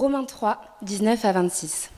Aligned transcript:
Romains 0.00 0.24
3, 0.24 0.56
19 0.80 1.26
à 1.26 1.32
26. 1.32 1.90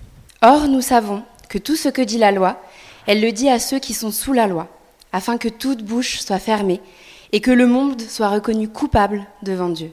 Or, 0.43 0.67
nous 0.67 0.81
savons 0.81 1.23
que 1.49 1.57
tout 1.57 1.77
ce 1.77 1.89
que 1.89 2.03
dit 2.03 2.19
la 2.19 2.33
loi, 2.33 2.61
elle 3.07 3.21
le 3.21 3.31
dit 3.31 3.49
à 3.49 3.61
ceux 3.61 3.79
qui 3.79 3.95
sont 3.95 4.11
sous 4.11 4.33
la 4.33 4.49
loi, 4.49 4.67
afin 5.13 5.39
que 5.39 5.49
toute 5.49 5.85
bouche 5.85 6.19
soit 6.19 6.41
fermée 6.41 6.81
et 7.31 7.41
que 7.41 7.53
le 7.53 7.69
monde 7.69 8.01
soit 8.01 8.31
reconnu 8.31 8.69
coupable 8.69 9.25
devant 9.45 9.69
Dieu. 9.69 9.93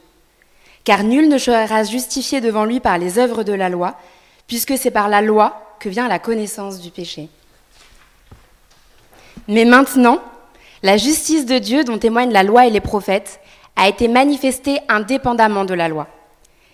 Car 0.86 1.04
nul 1.04 1.30
ne 1.30 1.38
sera 1.38 1.84
justifié 1.84 2.42
devant 2.42 2.66
lui 2.66 2.80
par 2.80 2.98
les 2.98 3.20
œuvres 3.20 3.44
de 3.44 3.54
la 3.54 3.70
loi, 3.70 3.94
puisque 4.48 4.76
c'est 4.76 4.90
par 4.90 5.08
la 5.08 5.22
loi 5.22 5.76
que 5.80 5.88
vient 5.88 6.08
la 6.08 6.18
connaissance 6.18 6.82
du 6.82 6.90
péché. 6.90 7.30
Mais 9.48 9.66
maintenant, 9.66 10.18
la 10.82 10.98
justice 10.98 11.46
de 11.46 11.60
Dieu 11.60 11.84
dont 11.84 12.00
témoignent 12.00 12.34
la 12.34 12.42
loi 12.42 12.66
et 12.66 12.72
les 12.72 12.82
prophètes 12.82 13.40
a 13.76 13.88
été 13.88 14.08
manifestée 14.08 14.80
indépendamment 14.90 15.64
de 15.64 15.76
la 15.76 15.88
loi. 15.88 16.08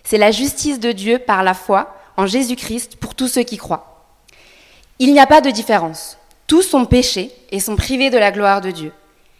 C'est 0.05 0.19
la 0.19 0.31
justice 0.31 0.79
de 0.79 0.91
Dieu 0.91 1.17
par 1.17 1.41
la 1.43 1.55
foi 1.55 1.95
en 2.15 2.27
Jésus-Christ 2.27 2.97
pour 2.97 3.15
tous 3.15 3.27
ceux 3.27 3.43
qui 3.43 3.57
croient. 3.57 4.05
Il 4.99 5.11
n'y 5.11 5.19
a 5.19 5.25
pas 5.25 5.41
de 5.41 5.49
différence. 5.49 6.17
Tous 6.45 6.61
sont 6.61 6.85
péchés 6.85 7.31
et 7.49 7.59
sont 7.59 7.75
privés 7.75 8.11
de 8.11 8.17
la 8.19 8.31
gloire 8.31 8.61
de 8.61 8.69
Dieu. 8.69 8.93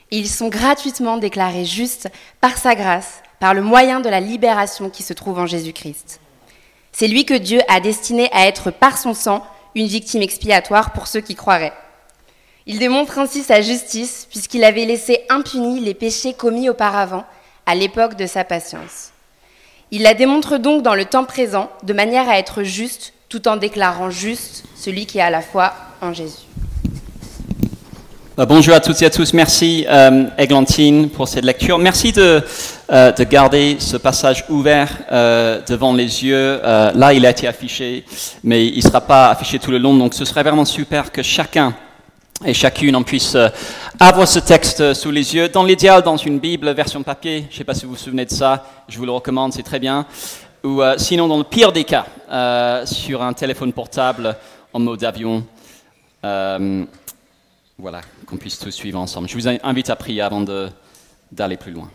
Et 0.10 0.18
ils 0.18 0.28
sont 0.28 0.50
gratuitement 0.50 1.18
déclarés 1.18 1.66
justes 1.66 2.10
par 2.42 2.58
sa 2.58 2.74
grâce, 2.74 3.22
par 3.40 3.54
le 3.54 3.62
moyen 3.62 4.00
de 4.00 4.10
la 4.10 4.20
libération 4.20 4.90
qui 4.90 5.04
se 5.04 5.14
trouve 5.14 5.38
en 5.38 5.46
Jésus-Christ. 5.46 6.20
C'est 6.92 7.08
lui 7.08 7.26
que 7.26 7.36
Dieu 7.36 7.60
a 7.68 7.80
destiné 7.80 8.28
à 8.32 8.48
être 8.48 8.72
par 8.72 8.98
son 8.98 9.14
sang 9.14 9.46
une 9.76 9.88
victime 9.88 10.24
expiatoire 10.24 10.94
pour 10.94 11.06
ceux 11.06 11.22
qui 11.22 11.36
croiraient. 11.36 11.74
Il 12.66 12.80
démontre 12.80 13.20
ainsi 13.20 13.44
sa 13.44 13.62
justice 13.62 14.26
puisqu'il 14.32 14.64
avait 14.64 14.86
laissé 14.86 15.26
impunis 15.30 15.80
les 15.80 15.94
péchés 15.94 16.34
commis 16.34 16.70
auparavant 16.70 17.24
à 17.68 17.76
l'époque 17.76 18.16
de 18.16 18.26
sa 18.26 18.44
patience. 18.44 19.12
Il 19.98 20.02
la 20.02 20.14
démontre 20.14 20.58
donc 20.58 20.84
dans 20.84 20.94
le 20.94 21.06
temps 21.06 21.24
présent 21.24 21.70
de 21.84 21.94
manière 21.94 22.28
à 22.28 22.38
être 22.38 22.64
juste 22.64 23.14
tout 23.30 23.48
en 23.48 23.56
déclarant 23.56 24.10
juste 24.10 24.66
celui 24.76 25.06
qui 25.06 25.22
a 25.22 25.30
la 25.30 25.40
foi 25.40 25.72
en 26.02 26.12
Jésus. 26.12 26.44
Euh, 28.38 28.46
bonjour 28.46 28.76
à 28.76 28.82
toutes 28.82 29.02
et 29.02 29.06
à 29.06 29.10
tous. 29.10 29.32
Merci, 29.32 29.86
euh, 29.88 30.26
Églantine, 30.38 31.10
pour 31.10 31.30
cette 31.30 31.46
lecture. 31.46 31.78
Merci 31.78 32.12
de, 32.12 32.44
euh, 32.92 33.14
de 33.14 33.24
garder 33.24 33.78
ce 33.80 33.96
passage 33.96 34.44
ouvert 34.50 34.90
euh, 35.14 35.62
devant 35.66 35.94
les 35.94 36.26
yeux. 36.26 36.60
Euh, 36.62 36.92
là, 36.94 37.14
il 37.14 37.26
a 37.26 37.30
été 37.30 37.48
affiché, 37.48 38.04
mais 38.44 38.68
il 38.68 38.76
ne 38.76 38.82
sera 38.82 39.00
pas 39.00 39.30
affiché 39.30 39.60
tout 39.60 39.72
le 39.72 39.78
long. 39.78 39.96
Donc, 39.96 40.14
ce 40.14 40.26
serait 40.26 40.44
vraiment 40.44 40.66
super 40.66 41.10
que 41.10 41.24
chacun 41.24 41.74
et 42.44 42.54
chacune 42.54 42.96
en 42.96 43.04
puisse 43.04 43.36
euh, 43.36 43.48
avoir 44.00 44.28
ce 44.28 44.40
texte 44.40 44.94
sous 44.94 45.12
les 45.12 45.36
yeux. 45.36 45.48
Dans 45.48 45.64
l'idéal, 45.64 46.02
dans 46.02 46.18
une 46.18 46.40
Bible 46.40 46.72
version 46.72 47.02
papier, 47.04 47.46
je 47.50 47.54
ne 47.56 47.58
sais 47.60 47.64
pas 47.64 47.74
si 47.74 47.86
vous 47.86 47.92
vous 47.92 47.98
souvenez 47.98 48.26
de 48.26 48.32
ça, 48.32 48.66
je 48.90 48.98
vous 48.98 49.06
le 49.06 49.12
recommande, 49.12 49.54
c'est 49.54 49.64
très 49.64 49.80
bien. 49.80 50.06
Ou 50.66 50.82
euh, 50.82 50.96
sinon, 50.98 51.28
dans 51.28 51.38
le 51.38 51.44
pire 51.44 51.72
des 51.72 51.84
cas, 51.84 52.08
euh, 52.30 52.86
sur 52.88 53.22
un 53.22 53.34
téléphone 53.34 53.72
portable 53.72 54.36
en 54.74 54.80
mode 54.80 55.04
avion. 55.04 55.46
Euh, 56.24 56.84
voilà, 57.78 58.02
qu'on 58.26 58.38
puisse 58.38 58.58
tout 58.58 58.72
suivre 58.72 59.00
ensemble. 59.00 59.30
Je 59.30 59.36
vous 59.36 59.48
invite 59.48 59.90
à 59.92 59.96
prier 59.96 60.22
avant 60.22 60.44
d'aller 61.32 61.58
plus 61.58 61.72
loin. 61.72 61.90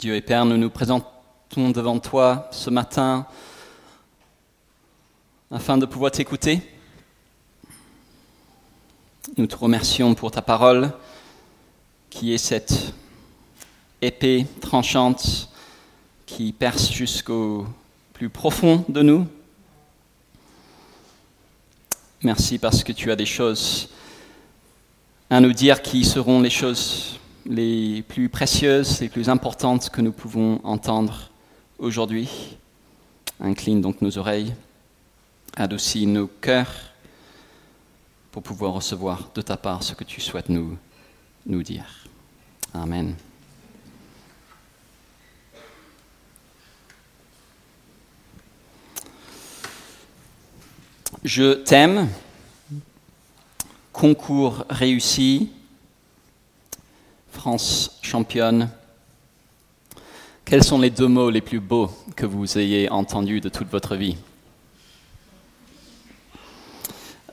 Dieu 0.00 0.16
et 0.16 0.22
Père, 0.22 0.46
nous 0.46 0.56
nous 0.56 0.70
présentons 0.70 1.68
devant 1.72 1.98
toi 1.98 2.48
ce 2.52 2.70
matin 2.70 3.26
afin 5.50 5.76
de 5.76 5.84
pouvoir 5.84 6.10
t'écouter. 6.10 6.62
Nous 9.36 9.46
te 9.46 9.56
remercions 9.56 10.14
pour 10.14 10.30
ta 10.30 10.40
parole 10.40 10.90
qui 12.08 12.32
est 12.32 12.38
cette 12.38 12.94
épée 14.00 14.46
tranchante 14.62 15.50
qui 16.24 16.52
perce 16.52 16.90
jusqu'au 16.90 17.66
plus 18.14 18.30
profond 18.30 18.86
de 18.88 19.02
nous. 19.02 19.28
Merci 22.22 22.56
parce 22.56 22.82
que 22.82 22.92
tu 22.92 23.12
as 23.12 23.16
des 23.16 23.26
choses 23.26 23.90
à 25.28 25.40
nous 25.40 25.52
dire 25.52 25.82
qui 25.82 26.06
seront 26.06 26.40
les 26.40 26.48
choses 26.48 27.20
les 27.46 28.02
plus 28.02 28.28
précieuses, 28.28 29.00
les 29.00 29.08
plus 29.08 29.28
importantes 29.28 29.90
que 29.90 30.00
nous 30.00 30.12
pouvons 30.12 30.60
entendre 30.64 31.30
aujourd'hui. 31.78 32.56
Incline 33.40 33.80
donc 33.80 34.02
nos 34.02 34.18
oreilles, 34.18 34.54
adoucis 35.56 36.06
nos 36.06 36.26
cœurs 36.26 36.72
pour 38.32 38.42
pouvoir 38.42 38.72
recevoir 38.72 39.30
de 39.34 39.42
ta 39.42 39.56
part 39.56 39.82
ce 39.82 39.94
que 39.94 40.04
tu 40.04 40.20
souhaites 40.20 40.48
nous, 40.48 40.76
nous 41.46 41.62
dire. 41.62 42.06
Amen. 42.74 43.14
Je 51.24 51.54
t'aime, 51.54 52.08
concours 53.92 54.64
réussi, 54.70 55.50
France 57.32 57.98
championne. 58.02 58.70
Quels 60.44 60.64
sont 60.64 60.78
les 60.78 60.90
deux 60.90 61.06
mots 61.06 61.30
les 61.30 61.40
plus 61.40 61.60
beaux 61.60 61.90
que 62.16 62.26
vous 62.26 62.58
ayez 62.58 62.90
entendus 62.90 63.40
de 63.40 63.48
toute 63.48 63.68
votre 63.68 63.94
vie? 63.96 64.16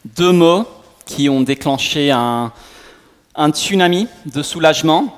Deux 0.05 0.31
mots 0.31 0.65
qui 1.05 1.29
ont 1.29 1.41
déclenché 1.41 2.11
un, 2.11 2.53
un 3.35 3.49
tsunami 3.51 4.07
de 4.25 4.43
soulagement 4.43 5.13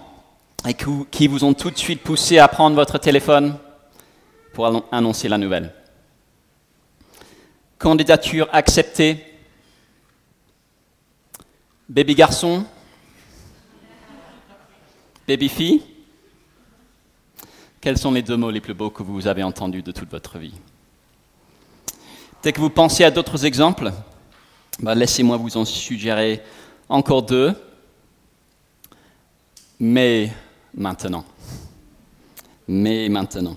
et 0.67 0.73
qui- 1.11 1.27
vous 1.27 1.43
ont 1.43 1.53
tout 1.53 1.71
de 1.71 1.77
suite 1.77 2.01
poussé 2.01 2.37
à 2.39 2.47
prendre 2.47 2.75
votre 2.75 2.97
téléphone 2.97 3.57
pour 4.53 4.65
annon- 4.65 4.83
annoncer 4.91 5.27
la 5.27 5.37
nouvelle. 5.37 5.73
Candidature 7.77 8.47
acceptée. 8.51 9.23
Baby 11.87 12.15
garçon. 12.15 12.65
Baby 15.29 15.47
fille. 15.47 15.81
Quels 17.79 17.99
sont 17.99 18.11
les 18.11 18.23
deux 18.23 18.35
mots 18.35 18.49
les 18.49 18.61
plus 18.61 18.73
beaux 18.73 18.89
que 18.89 19.03
vous 19.03 19.27
avez 19.27 19.43
entendus 19.43 19.83
de 19.83 19.91
toute 19.91 20.09
votre 20.09 20.39
vie? 20.39 20.55
Dès 22.41 22.51
que 22.51 22.59
vous 22.59 22.71
pensez 22.71 23.03
à 23.03 23.11
d'autres 23.11 23.45
exemples, 23.45 23.91
bah, 24.79 24.95
laissez-moi 24.95 25.37
vous 25.37 25.55
en 25.55 25.65
suggérer 25.65 26.41
encore 26.89 27.21
deux. 27.21 27.53
Mais 29.79 30.31
maintenant. 30.73 31.23
Mais 32.67 33.07
maintenant. 33.07 33.55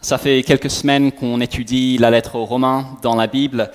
Ça 0.00 0.16
fait 0.16 0.44
quelques 0.44 0.70
semaines 0.70 1.10
qu'on 1.10 1.40
étudie 1.40 1.98
la 1.98 2.12
lettre 2.12 2.36
aux 2.36 2.44
Romains 2.44 2.96
dans 3.02 3.16
la 3.16 3.26
Bible. 3.26 3.68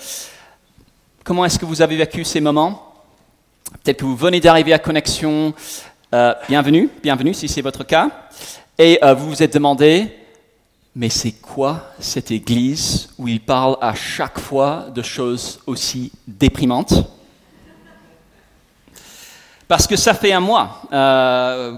Comment 1.26 1.44
est-ce 1.44 1.60
que 1.60 1.66
vous 1.66 1.82
avez 1.82 1.98
vécu 1.98 2.24
ces 2.24 2.40
moments? 2.40 2.94
Peut-être 3.84 3.98
que 3.98 4.06
vous 4.06 4.16
venez 4.16 4.40
d'arriver 4.40 4.72
à 4.72 4.80
Connexion. 4.80 5.54
Euh, 6.14 6.36
bienvenue, 6.48 6.92
bienvenue 7.02 7.34
si 7.34 7.48
c'est 7.48 7.64
votre 7.64 7.84
cas. 7.84 8.08
Et 8.78 9.00
euh, 9.04 9.16
vous 9.16 9.30
vous 9.30 9.42
êtes 9.42 9.56
demandé, 9.56 10.16
mais 10.96 11.10
c'est 11.10 11.32
quoi 11.32 11.92
cette 11.98 12.30
église 12.30 13.10
où 13.18 13.28
il 13.28 13.40
parle 13.40 13.78
à 13.82 13.96
chaque 13.96 14.38
fois 14.38 14.90
de 14.94 15.02
choses 15.02 15.60
aussi 15.66 16.12
déprimantes? 16.28 16.94
Parce 19.68 19.88
que 19.88 19.96
ça 19.96 20.14
fait 20.14 20.32
un 20.34 20.40
mois 20.40 20.84
euh, 20.94 21.76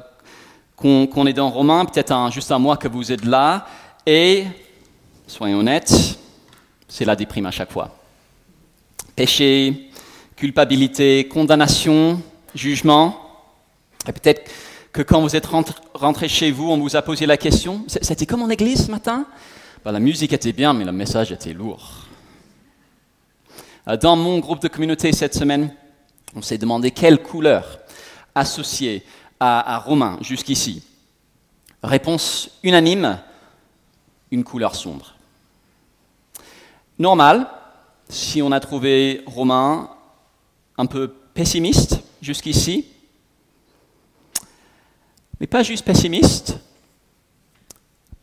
qu'on 0.76 1.26
est 1.28 1.32
dans 1.32 1.50
Romain, 1.50 1.86
peut-être 1.86 2.30
juste 2.30 2.52
un 2.52 2.60
mois 2.60 2.76
que 2.76 2.90
vous 2.90 3.14
êtes 3.14 3.24
là, 3.24 3.66
et 4.06 4.44
soyons 5.28 5.60
honnêtes, 5.60 5.94
c'est 6.90 7.06
la 7.06 7.16
déprime 7.16 7.46
à 7.46 7.52
chaque 7.52 7.72
fois. 7.72 7.96
Péché, 9.16 9.92
culpabilité, 10.36 11.26
condamnation, 11.30 12.22
jugement. 12.54 13.25
Et 14.08 14.12
peut-être 14.12 14.50
que 14.92 15.02
quand 15.02 15.22
vous 15.22 15.36
êtes 15.36 15.48
rentré, 15.94 16.28
chez 16.28 16.52
vous, 16.52 16.70
on 16.72 16.78
vous 16.78 16.96
a 16.96 17.02
posé 17.02 17.26
la 17.26 17.38
question, 17.38 17.84
"C'est- 17.88 18.04
c'était 18.04 18.26
comme 18.26 18.42
en 18.42 18.50
église 18.50 18.86
ce 18.86 18.92
matin? 18.92 19.26
Ben, 19.84 19.92
La 19.92 20.00
musique 20.00 20.34
était 20.34 20.54
bien, 20.54 20.74
mais 20.74 20.86
le 20.86 20.92
message 20.92 21.32
était 21.32 21.54
lourd. 21.54 21.92
Euh, 23.88 23.98
Dans 23.98 24.16
mon 24.16 24.40
groupe 24.40 24.62
de 24.62 24.68
communauté 24.68 25.12
cette 25.12 25.36
semaine, 25.36 25.74
on 26.36 26.42
s'est 26.42 26.58
demandé 26.58 26.92
quelle 26.92 27.22
couleur 27.22 27.80
associer 28.34 29.04
à 29.40 29.80
Romain 29.80 30.18
jusqu'ici. 30.22 30.82
Réponse 31.84 32.50
unanime, 32.64 33.20
une 34.32 34.44
couleur 34.44 34.76
sombre. 34.76 35.14
Normal, 36.98 37.48
si 38.10 38.42
on 38.42 38.52
a 38.52 38.60
trouvé 38.60 39.22
Romain 39.28 39.90
un 40.78 40.86
peu 40.86 41.10
pessimiste 41.34 42.00
jusqu'ici, 42.22 42.88
mais 45.40 45.48
pas 45.48 45.64
juste 45.64 45.86
pessimiste, 45.86 46.60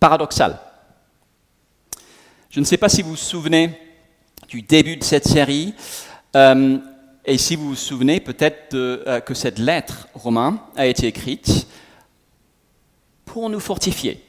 paradoxal. 0.00 0.58
Je 2.50 2.60
ne 2.60 2.64
sais 2.64 2.76
pas 2.76 2.88
si 2.88 3.02
vous 3.02 3.10
vous 3.10 3.16
souvenez 3.16 3.78
du 4.48 4.62
début 4.62 4.96
de 4.96 5.04
cette 5.04 5.26
série. 5.26 5.74
Euh, 6.36 6.78
et 7.24 7.38
si 7.38 7.56
vous 7.56 7.70
vous 7.70 7.76
souvenez 7.76 8.20
peut-être 8.20 8.74
euh, 8.74 9.20
que 9.20 9.32
cette 9.32 9.58
lettre 9.58 10.08
romain 10.12 10.60
a 10.76 10.86
été 10.86 11.06
écrite 11.06 11.66
pour 13.24 13.48
nous 13.48 13.60
fortifier. 13.60 14.22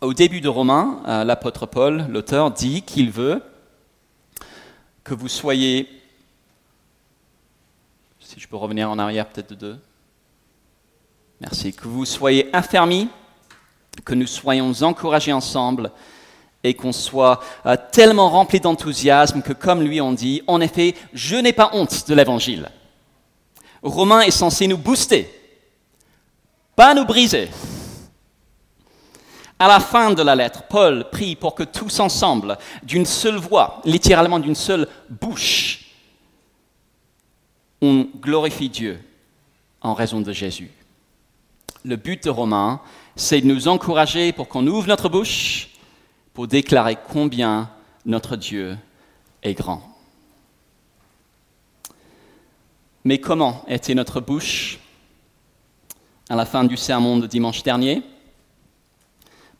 Au 0.00 0.14
début 0.14 0.40
de 0.40 0.48
Romains, 0.48 1.02
euh, 1.06 1.24
l'apôtre 1.24 1.66
Paul, 1.66 2.06
l'auteur, 2.08 2.50
dit 2.50 2.82
qu'il 2.82 3.10
veut 3.10 3.42
que 5.04 5.14
vous 5.14 5.28
soyez, 5.28 5.88
si 8.20 8.40
je 8.40 8.48
peux 8.48 8.56
revenir 8.56 8.90
en 8.90 8.98
arrière 8.98 9.28
peut-être 9.28 9.50
de 9.50 9.54
deux, 9.54 9.78
merci, 11.42 11.72
que 11.72 11.88
vous 11.88 12.04
soyez 12.04 12.48
affermis, 12.54 13.08
que 14.04 14.14
nous 14.14 14.26
soyons 14.26 14.72
encouragés 14.82 15.32
ensemble 15.32 15.90
et 16.64 16.74
qu'on 16.74 16.92
soit 16.92 17.40
euh, 17.66 17.76
tellement 17.90 18.30
remplis 18.30 18.60
d'enthousiasme 18.60 19.42
que, 19.42 19.52
comme 19.52 19.82
lui 19.82 20.00
on 20.00 20.12
dit, 20.12 20.42
en 20.46 20.60
effet, 20.60 20.94
je 21.12 21.36
n'ai 21.36 21.52
pas 21.52 21.70
honte 21.72 22.08
de 22.08 22.14
l'évangile. 22.14 22.68
Romain 23.82 24.20
est 24.20 24.30
censé 24.30 24.68
nous 24.68 24.78
booster, 24.78 25.28
pas 26.76 26.94
nous 26.94 27.04
briser. 27.04 27.50
À 29.58 29.68
la 29.68 29.80
fin 29.80 30.12
de 30.12 30.22
la 30.22 30.34
lettre, 30.34 30.62
Paul 30.68 31.08
prie 31.10 31.36
pour 31.36 31.54
que 31.54 31.62
tous 31.64 32.00
ensemble, 32.00 32.56
d'une 32.82 33.06
seule 33.06 33.36
voix, 33.36 33.80
littéralement 33.84 34.38
d'une 34.38 34.54
seule 34.54 34.88
bouche, 35.08 35.86
on 37.80 38.06
glorifie 38.20 38.68
Dieu 38.68 39.00
en 39.80 39.94
raison 39.94 40.20
de 40.20 40.32
Jésus. 40.32 40.70
Le 41.84 41.96
but 41.96 42.24
de 42.24 42.30
Romain, 42.30 42.80
c'est 43.16 43.40
de 43.40 43.46
nous 43.46 43.68
encourager 43.68 44.32
pour 44.32 44.48
qu'on 44.48 44.66
ouvre 44.66 44.88
notre 44.88 45.08
bouche 45.08 45.70
pour 46.32 46.46
déclarer 46.46 46.96
combien 47.08 47.70
notre 48.06 48.36
Dieu 48.36 48.76
est 49.42 49.54
grand. 49.54 49.82
Mais 53.04 53.18
comment 53.18 53.64
était 53.66 53.94
notre 53.94 54.20
bouche 54.20 54.78
à 56.28 56.36
la 56.36 56.46
fin 56.46 56.64
du 56.64 56.76
sermon 56.76 57.18
de 57.18 57.26
dimanche 57.26 57.62
dernier? 57.62 58.02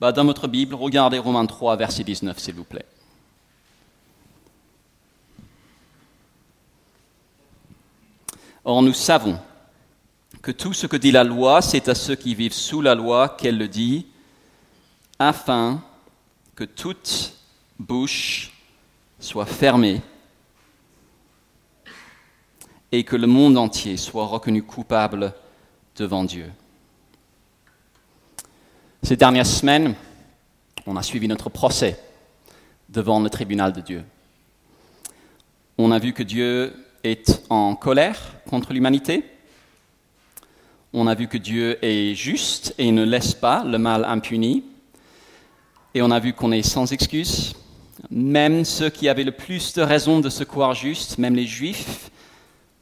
Bah, 0.01 0.13
Dans 0.13 0.25
votre 0.25 0.47
Bible, 0.47 0.75
regardez 0.75 1.19
Romains 1.19 1.47
3, 1.47 1.77
verset 1.77 2.05
19, 2.05 2.39
s'il 2.39 2.55
vous 2.55 2.65
plaît. 2.65 2.87
Or, 8.65 8.81
nous 8.83 8.93
savons 8.93 9.39
que 10.43 10.51
tout 10.51 10.73
ce 10.73 10.89
que 10.89 10.97
dit 10.97 11.13
la 11.13 11.23
loi, 11.23 11.63
c'est 11.63 11.89
à 11.89 11.95
ceux 11.95 12.17
qui 12.17 12.35
vivent 12.35 12.53
sous 12.53 12.83
la 12.83 12.97
loi 12.97 13.29
qu'elle 13.29 13.57
le 13.57 13.69
dit, 13.69 14.07
afin 15.19 15.83
que 16.57 16.65
toute 16.65 17.35
bouche 17.79 18.53
soit 19.21 19.47
fermée 19.47 20.03
et 22.91 23.05
que 23.05 23.17
le 23.17 23.29
monde 23.29 23.57
entier 23.57 23.97
soit 23.97 24.27
reconnu 24.27 24.65
coupable 24.65 25.33
devant 25.97 26.25
Dieu. 26.25 26.51
Ces 29.05 29.17
dernières 29.17 29.47
semaines, 29.47 29.95
on 30.87 30.97
a 30.97 31.03
suivi 31.03 31.29
notre 31.29 31.51
procès 31.51 31.99
devant 32.89 33.21
le 33.21 33.31
tribunal 33.31 33.73
de 33.73 33.81
Dieu. 33.81 34.05
On 35.79 35.93
a 35.93 35.99
vu 35.99 36.13
que 36.13 36.23
Dieu 36.23 36.75
est 37.05 37.43
en 37.49 37.75
colère 37.77 38.19
contre 38.49 38.73
l'humanité. 38.73 39.25
On 40.95 41.07
a 41.07 41.15
vu 41.15 41.27
que 41.27 41.39
Dieu 41.39 41.79
est 41.83 42.15
juste 42.15 42.75
et 42.77 42.93
ne 42.93 43.03
laisse 43.03 43.33
pas 43.33 43.65
le 43.65 43.79
mal 43.79 44.05
impuni. 44.05 44.63
Et 45.95 46.03
on 46.03 46.11
a 46.11 46.21
vu 46.21 46.35
qu'on 46.35 46.53
est 46.53 46.63
sans 46.63 46.93
excuse. 46.93 47.55
Même 48.11 48.67
ceux 48.67 48.91
qui 48.91 49.09
avaient 49.09 49.25
le 49.25 49.33
plus 49.33 49.73
de 49.73 49.81
raisons 49.81 50.21
de 50.21 50.29
se 50.29 50.45
croire 50.45 50.75
justes, 50.75 51.17
même 51.17 51.35
les 51.35 51.47
juifs, 51.47 52.11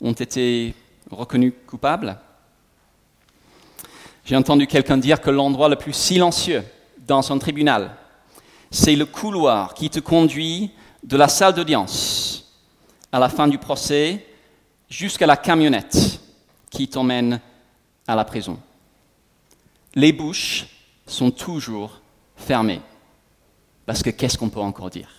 ont 0.00 0.12
été 0.12 0.74
reconnus 1.08 1.52
coupables. 1.68 2.18
J'ai 4.24 4.34
entendu 4.34 4.66
quelqu'un 4.66 4.96
dire 4.96 5.20
que 5.20 5.30
l'endroit 5.30 5.68
le 5.68 5.76
plus 5.76 5.92
silencieux 5.92 6.64
dans 7.06 7.32
un 7.32 7.38
tribunal, 7.38 7.92
c'est 8.72 8.96
le 8.96 9.06
couloir 9.06 9.72
qui 9.74 9.88
te 9.88 10.00
conduit 10.00 10.72
de 11.04 11.16
la 11.16 11.28
salle 11.28 11.54
d'audience 11.54 12.56
à 13.12 13.20
la 13.20 13.28
fin 13.28 13.46
du 13.46 13.58
procès 13.58 14.26
jusqu'à 14.88 15.26
la 15.26 15.36
camionnette 15.36 16.20
qui 16.70 16.88
t'emmène 16.88 17.40
à 18.06 18.14
la 18.14 18.24
prison. 18.24 18.58
Les 19.94 20.12
bouches 20.12 20.66
sont 21.06 21.30
toujours 21.30 22.00
fermées. 22.36 22.80
Parce 23.86 24.02
que 24.02 24.10
qu'est-ce 24.10 24.38
qu'on 24.38 24.48
peut 24.48 24.60
encore 24.60 24.90
dire? 24.90 25.10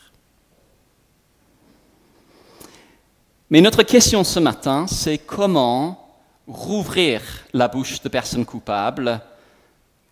Mais 3.49 3.59
notre 3.59 3.83
question 3.83 4.23
ce 4.23 4.39
matin, 4.39 4.87
c'est 4.87 5.17
comment 5.17 6.07
rouvrir 6.47 7.21
la 7.53 7.67
bouche 7.67 8.01
de 8.01 8.07
personnes 8.07 8.45
coupables 8.45 9.21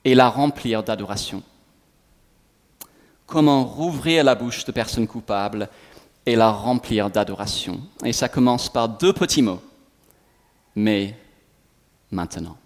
et 0.03 0.13
la 0.13 0.29
remplir 0.29 0.83
d'adoration? 0.83 1.41
Comment 3.25 3.63
rouvrir 3.63 4.23
la 4.25 4.35
bouche 4.35 4.65
de 4.65 4.71
personnes 4.71 5.07
coupables 5.07 5.69
et 6.25 6.35
la 6.35 6.51
remplir 6.51 7.09
d'adoration? 7.09 7.79
Et 8.03 8.11
ça 8.11 8.27
commence 8.27 8.67
par 8.67 8.89
deux 8.89 9.13
petits 9.13 9.41
mots. 9.41 9.61
Mais 10.75 11.15
maintenant. 12.11 12.57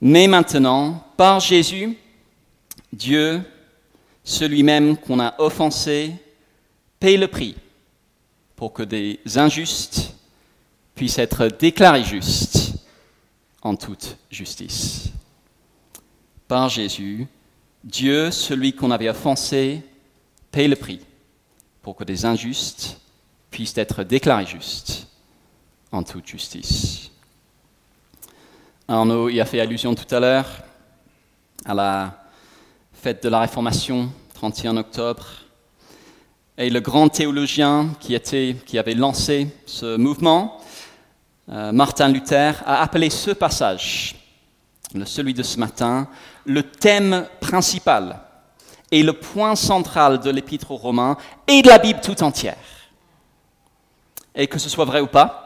Mais 0.00 0.26
maintenant, 0.26 1.06
par 1.16 1.40
Jésus, 1.40 1.96
Dieu 2.92 3.42
celui 4.24 4.62
même 4.62 4.96
qu'on 4.96 5.20
a 5.20 5.34
offensé 5.38 6.12
paye 6.98 7.18
le 7.18 7.28
prix 7.28 7.54
pour 8.56 8.72
que 8.72 8.82
des 8.82 9.20
injustes 9.36 10.14
puissent 10.94 11.18
être 11.18 11.48
déclarés 11.48 12.04
justes 12.04 12.72
en 13.62 13.76
toute 13.76 14.16
justice. 14.30 15.10
Par 16.48 16.68
Jésus, 16.68 17.26
Dieu, 17.82 18.30
celui 18.30 18.74
qu'on 18.74 18.90
avait 18.90 19.08
offensé, 19.10 19.82
paye 20.50 20.68
le 20.68 20.76
prix 20.76 21.00
pour 21.82 21.96
que 21.96 22.04
des 22.04 22.24
injustes 22.24 22.98
puissent 23.50 23.76
être 23.76 24.04
déclarés 24.04 24.46
justes 24.46 25.06
en 25.94 26.02
toute 26.02 26.26
justice. 26.26 27.10
Arnaud 28.88 29.28
y 29.28 29.40
a 29.40 29.44
fait 29.44 29.60
allusion 29.60 29.94
tout 29.94 30.12
à 30.12 30.18
l'heure 30.18 30.46
à 31.64 31.72
la 31.72 32.26
fête 32.92 33.22
de 33.22 33.28
la 33.28 33.40
Réformation, 33.40 34.10
31 34.34 34.76
octobre. 34.76 35.24
Et 36.58 36.68
le 36.68 36.80
grand 36.80 37.08
théologien 37.08 37.90
qui, 38.00 38.16
avait 38.76 38.94
lancé 38.94 39.48
ce 39.66 39.96
mouvement, 39.96 40.60
euh, 41.48 41.70
Martin 41.72 42.08
Luther, 42.08 42.62
a 42.66 42.82
appelé 42.82 43.08
ce 43.08 43.30
passage, 43.30 44.16
celui 45.04 45.32
de 45.32 45.42
ce 45.42 45.58
matin, 45.58 46.08
le 46.44 46.64
thème 46.64 47.26
principal 47.40 48.20
et 48.90 49.02
le 49.02 49.12
point 49.12 49.54
central 49.54 50.20
de 50.20 50.30
l'épître 50.30 50.72
aux 50.72 50.76
Romains 50.76 51.16
et 51.46 51.62
de 51.62 51.68
la 51.68 51.78
Bible 51.78 52.00
tout 52.02 52.22
entière. 52.22 52.58
Et 54.34 54.48
que 54.48 54.58
ce 54.58 54.68
soit 54.68 54.84
vrai 54.84 55.00
ou 55.00 55.06
pas, 55.06 55.43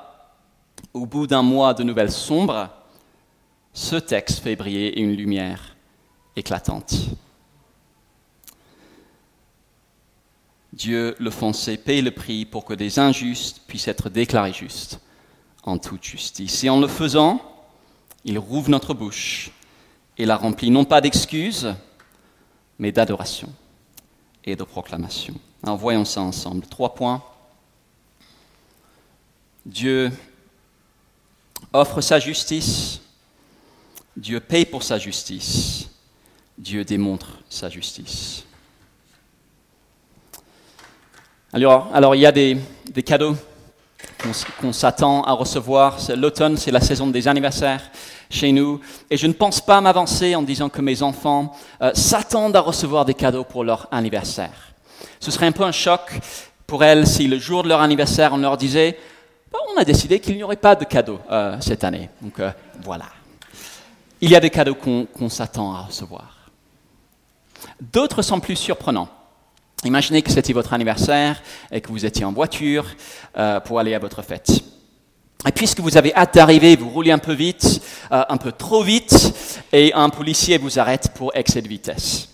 au 0.99 1.07
bout 1.07 1.27
d'un 1.27 1.43
mois 1.43 1.75
de 1.75 1.85
nouvelles 1.85 2.11
sombres, 2.11 2.69
ce 3.73 3.97
texte 3.97 4.41
fait 4.41 4.57
briller 4.57 5.01
une 5.01 5.15
lumière 5.15 5.77
éclatante. 6.35 6.95
Dieu, 10.73 11.15
le 11.19 11.31
foncé, 11.31 11.77
paye 11.77 12.03
le 12.03 12.11
prix 12.11 12.45
pour 12.45 12.65
que 12.65 12.75
des 12.75 12.99
injustes 12.99 13.63
puissent 13.67 13.89
être 13.89 14.11
déclarés 14.11 14.53
justes 14.53 15.01
en 15.63 15.79
toute 15.79 16.05
justice. 16.05 16.65
Et 16.65 16.69
en 16.69 16.81
le 16.81 16.89
faisant, 16.89 17.41
il 18.25 18.39
rouvre 18.39 18.71
notre 18.71 18.95
bouche 18.95 19.51
et 20.17 20.27
la 20.27 20.37
remplit 20.37 20.71
non 20.71 20.85
pas 20.85 21.01
d'excuses, 21.01 21.75
mais 22.79 22.93
d'adoration 22.93 23.53
et 24.45 24.57
de 24.57 24.65
proclamation. 24.65 25.35
Alors 25.63 25.77
voyons 25.77 26.05
ça 26.05 26.21
ensemble. 26.21 26.67
Trois 26.67 26.95
points. 26.95 27.23
Dieu 29.67 30.11
offre 31.73 32.01
sa 32.01 32.19
justice, 32.19 33.01
Dieu 34.17 34.41
paye 34.41 34.65
pour 34.65 34.83
sa 34.83 34.99
justice, 34.99 35.89
Dieu 36.57 36.85
démontre 36.85 37.39
sa 37.49 37.69
justice. 37.69 38.45
Alors, 41.53 42.15
il 42.15 42.21
y 42.21 42.27
a 42.27 42.33
des, 42.33 42.59
cadeaux 43.05 43.37
qu'on 44.61 44.73
s'attend 44.73 45.23
à 45.23 45.33
recevoir. 45.33 45.97
L'automne, 46.15 46.57
c'est 46.57 46.71
la 46.71 46.81
saison 46.81 47.07
des 47.07 47.27
anniversaires 47.27 47.91
chez 48.29 48.53
nous. 48.53 48.81
Et 49.09 49.17
je 49.17 49.27
ne 49.27 49.33
pense 49.33 49.61
pas 49.61 49.81
m'avancer 49.81 50.35
en 50.35 50.43
disant 50.43 50.69
que 50.69 50.83
mes 50.83 51.03
enfants 51.03 51.57
euh, 51.81 51.91
s'attendent 51.95 52.57
à 52.57 52.61
recevoir 52.61 53.07
des 53.07 53.15
cadeaux 53.15 53.45
pour 53.45 53.65
leur 53.65 53.89
anniversaire. 53.91 54.75
Ce 55.21 55.31
serait 55.31 55.47
un 55.47 55.53
peu 55.53 55.65
un 55.65 55.73
choc 55.73 56.21
pour 56.67 56.85
elles 56.85 57.07
si 57.07 57.27
le 57.29 57.39
jour 57.39 57.63
de 57.63 57.69
leur 57.69 57.81
anniversaire, 57.81 58.35
on 58.35 58.39
leur 58.39 58.59
disait 58.59 58.99
on 59.53 59.81
a 59.81 59.85
décidé 59.85 60.21
qu'il 60.21 60.37
n'y 60.37 60.43
aurait 60.43 60.57
pas 60.57 60.75
de 60.75 60.85
cadeaux 60.85 61.21
euh, 61.31 61.57
cette 61.61 61.85
année. 61.85 62.11
Donc 62.21 62.39
euh, 62.41 62.51
voilà. 62.83 63.07
Il 64.21 64.31
y 64.31 64.37
a 64.37 64.41
des 64.41 64.51
cadeaux 64.51 64.75
qu'on 64.75 65.29
s'attend 65.29 65.75
à 65.75 65.83
recevoir. 65.83 66.51
D'autres 67.81 68.23
sont 68.23 68.41
plus 68.41 68.57
surprenants. 68.57 69.09
Imaginez 69.85 70.23
que 70.23 70.31
c'était 70.33 70.53
votre 70.53 70.73
anniversaire 70.73 71.41
et 71.71 71.81
que 71.81 71.89
vous 71.89 72.05
étiez 72.05 72.25
en 72.25 72.33
voiture 72.33 72.87
euh, 73.37 73.61
pour 73.61 73.79
aller 73.79 73.95
à 73.95 74.01
votre 74.01 74.23
fête. 74.23 74.51
Et 75.47 75.53
puisque 75.53 75.79
vous 75.79 75.97
avez 75.97 76.13
hâte 76.17 76.35
d'arriver, 76.35 76.75
vous 76.75 76.91
roulez 76.91 77.13
un 77.13 77.19
peu 77.19 77.33
vite, 77.33 77.81
un 78.11 78.37
peu 78.39 78.51
trop 78.51 78.83
vite, 78.83 79.63
et 79.73 79.93
un 79.95 80.09
policier 80.11 80.59
vous 80.59 80.81
arrête 80.81 81.13
pour 81.15 81.31
excès 81.37 81.63
de 81.63 81.69
vitesse. 81.69 82.29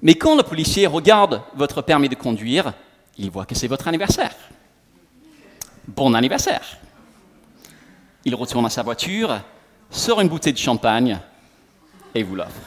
Mais 0.00 0.14
quand 0.14 0.36
le 0.36 0.44
policier 0.44 0.86
regarde 0.86 1.42
votre 1.56 1.82
permis 1.82 2.08
de 2.08 2.14
conduire, 2.14 2.74
il 3.18 3.32
voit 3.32 3.44
que 3.44 3.56
c'est 3.56 3.66
votre 3.66 3.88
anniversaire. 3.88 4.36
Bon 5.86 6.14
anniversaire. 6.14 6.78
Il 8.24 8.34
retourne 8.34 8.64
à 8.64 8.70
sa 8.70 8.82
voiture, 8.82 9.38
sort 9.90 10.20
une 10.22 10.28
bouteille 10.28 10.54
de 10.54 10.58
champagne 10.58 11.18
et 12.14 12.22
vous 12.22 12.36
l'offre. 12.36 12.60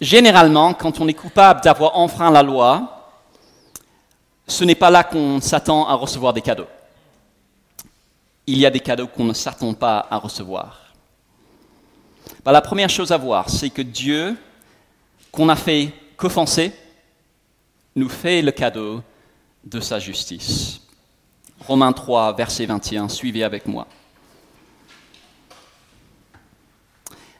Généralement, 0.00 0.72
quand 0.72 1.00
on 1.00 1.08
est 1.08 1.14
coupable 1.14 1.60
d'avoir 1.62 1.96
enfreint 1.98 2.30
la 2.30 2.42
loi, 2.42 3.12
ce 4.46 4.64
n'est 4.64 4.76
pas 4.76 4.90
là 4.90 5.02
qu'on 5.02 5.40
s'attend 5.40 5.88
à 5.88 5.94
recevoir 5.94 6.32
des 6.32 6.40
cadeaux. 6.40 6.68
Il 8.46 8.58
y 8.58 8.66
a 8.66 8.70
des 8.70 8.80
cadeaux 8.80 9.08
qu'on 9.08 9.24
ne 9.24 9.32
s'attend 9.32 9.74
pas 9.74 10.06
à 10.10 10.16
recevoir. 10.16 10.94
Bah, 12.44 12.52
la 12.52 12.62
première 12.62 12.88
chose 12.88 13.12
à 13.12 13.16
voir, 13.16 13.50
c'est 13.50 13.70
que 13.70 13.82
Dieu, 13.82 14.36
qu'on 15.32 15.48
a 15.48 15.56
fait 15.56 15.92
qu'offenser, 16.16 16.72
nous 17.96 18.08
fait 18.08 18.42
le 18.42 18.52
cadeau 18.52 19.02
de 19.64 19.80
sa 19.80 19.98
justice. 19.98 20.80
Romains 21.66 21.92
3, 21.92 22.34
verset 22.34 22.66
21, 22.66 23.08
suivez 23.08 23.44
avec 23.44 23.66
moi. 23.66 23.86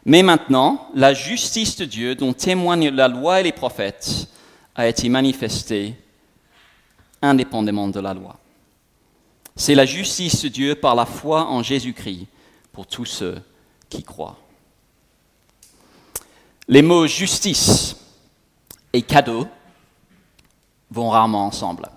Mais 0.05 0.23
maintenant, 0.23 0.89
la 0.95 1.15
justice 1.15 1.77
de 1.77 1.85
Dieu 1.85 2.15
dont 2.15 2.33
témoignent 2.33 2.91
la 2.91 3.09
loi 3.09 3.41
et 3.41 3.43
les 3.43 3.53
prophètes 3.53 4.29
a 4.75 4.87
été 4.87 5.09
manifestée 5.09 5.95
indépendamment 7.23 7.89
de 7.89 8.01
la 8.01 8.15
loi. 8.15 8.39
C'est 9.57 9.75
la 9.75 9.85
justice 9.85 10.43
de 10.43 10.49
Dieu 10.49 10.75
par 10.75 10.95
la 10.95 11.05
foi 11.05 11.47
en 11.47 11.63
Jésus-Christ 11.63 12.27
pour 12.73 12.87
tous 12.87 13.05
ceux 13.05 13.43
qui 13.89 14.03
croient. 14.03 14.39
Les 16.67 16.83
mots 16.83 17.07
justice 17.07 17.97
et 18.93 19.03
cadeau 19.03 19.47
vont 20.91 21.11
rarement 21.11 21.47
ensemble. 21.47 21.89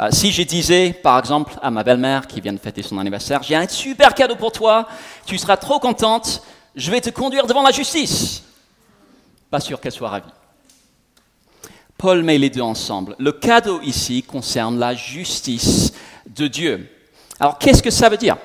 Euh, 0.00 0.08
si 0.12 0.30
je 0.30 0.42
disais, 0.42 0.92
par 0.92 1.18
exemple, 1.18 1.54
à 1.60 1.70
ma 1.70 1.82
belle-mère 1.82 2.26
qui 2.26 2.40
vient 2.40 2.52
de 2.52 2.58
fêter 2.58 2.82
son 2.82 2.98
anniversaire, 2.98 3.42
j'ai 3.42 3.56
un 3.56 3.66
super 3.66 4.14
cadeau 4.14 4.36
pour 4.36 4.52
toi, 4.52 4.86
tu 5.26 5.36
seras 5.38 5.56
trop 5.56 5.80
contente, 5.80 6.42
je 6.76 6.90
vais 6.90 7.00
te 7.00 7.10
conduire 7.10 7.46
devant 7.46 7.62
la 7.62 7.72
justice. 7.72 8.44
Pas 9.50 9.60
sûr 9.60 9.80
qu'elle 9.80 9.92
soit 9.92 10.08
ravie. 10.08 10.30
Paul 11.96 12.22
met 12.22 12.38
les 12.38 12.48
deux 12.48 12.60
ensemble. 12.60 13.16
Le 13.18 13.32
cadeau 13.32 13.80
ici 13.80 14.22
concerne 14.22 14.78
la 14.78 14.94
justice 14.94 15.92
de 16.26 16.46
Dieu. 16.46 16.88
Alors 17.40 17.58
qu'est-ce 17.58 17.82
que 17.82 17.90
ça 17.90 18.08
veut 18.08 18.16
dire? 18.16 18.36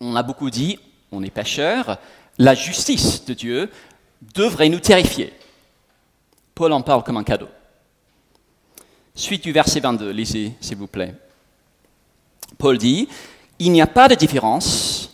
On 0.00 0.14
a 0.14 0.22
beaucoup 0.22 0.50
dit, 0.50 0.78
on 1.10 1.24
est 1.24 1.30
pécheur, 1.30 1.98
la 2.38 2.54
justice 2.54 3.24
de 3.24 3.34
Dieu 3.34 3.70
devrait 4.34 4.68
nous 4.68 4.78
terrifier. 4.78 5.32
Paul 6.54 6.72
en 6.72 6.82
parle 6.82 7.02
comme 7.02 7.16
un 7.16 7.24
cadeau. 7.24 7.48
Suite 9.14 9.42
du 9.44 9.52
verset 9.52 9.80
22, 9.80 10.10
lisez 10.10 10.52
s'il 10.60 10.78
vous 10.78 10.86
plaît. 10.86 11.14
Paul 12.56 12.78
dit, 12.78 13.08
Il 13.58 13.72
n'y 13.72 13.82
a 13.82 13.86
pas 13.86 14.08
de 14.08 14.14
différence, 14.14 15.10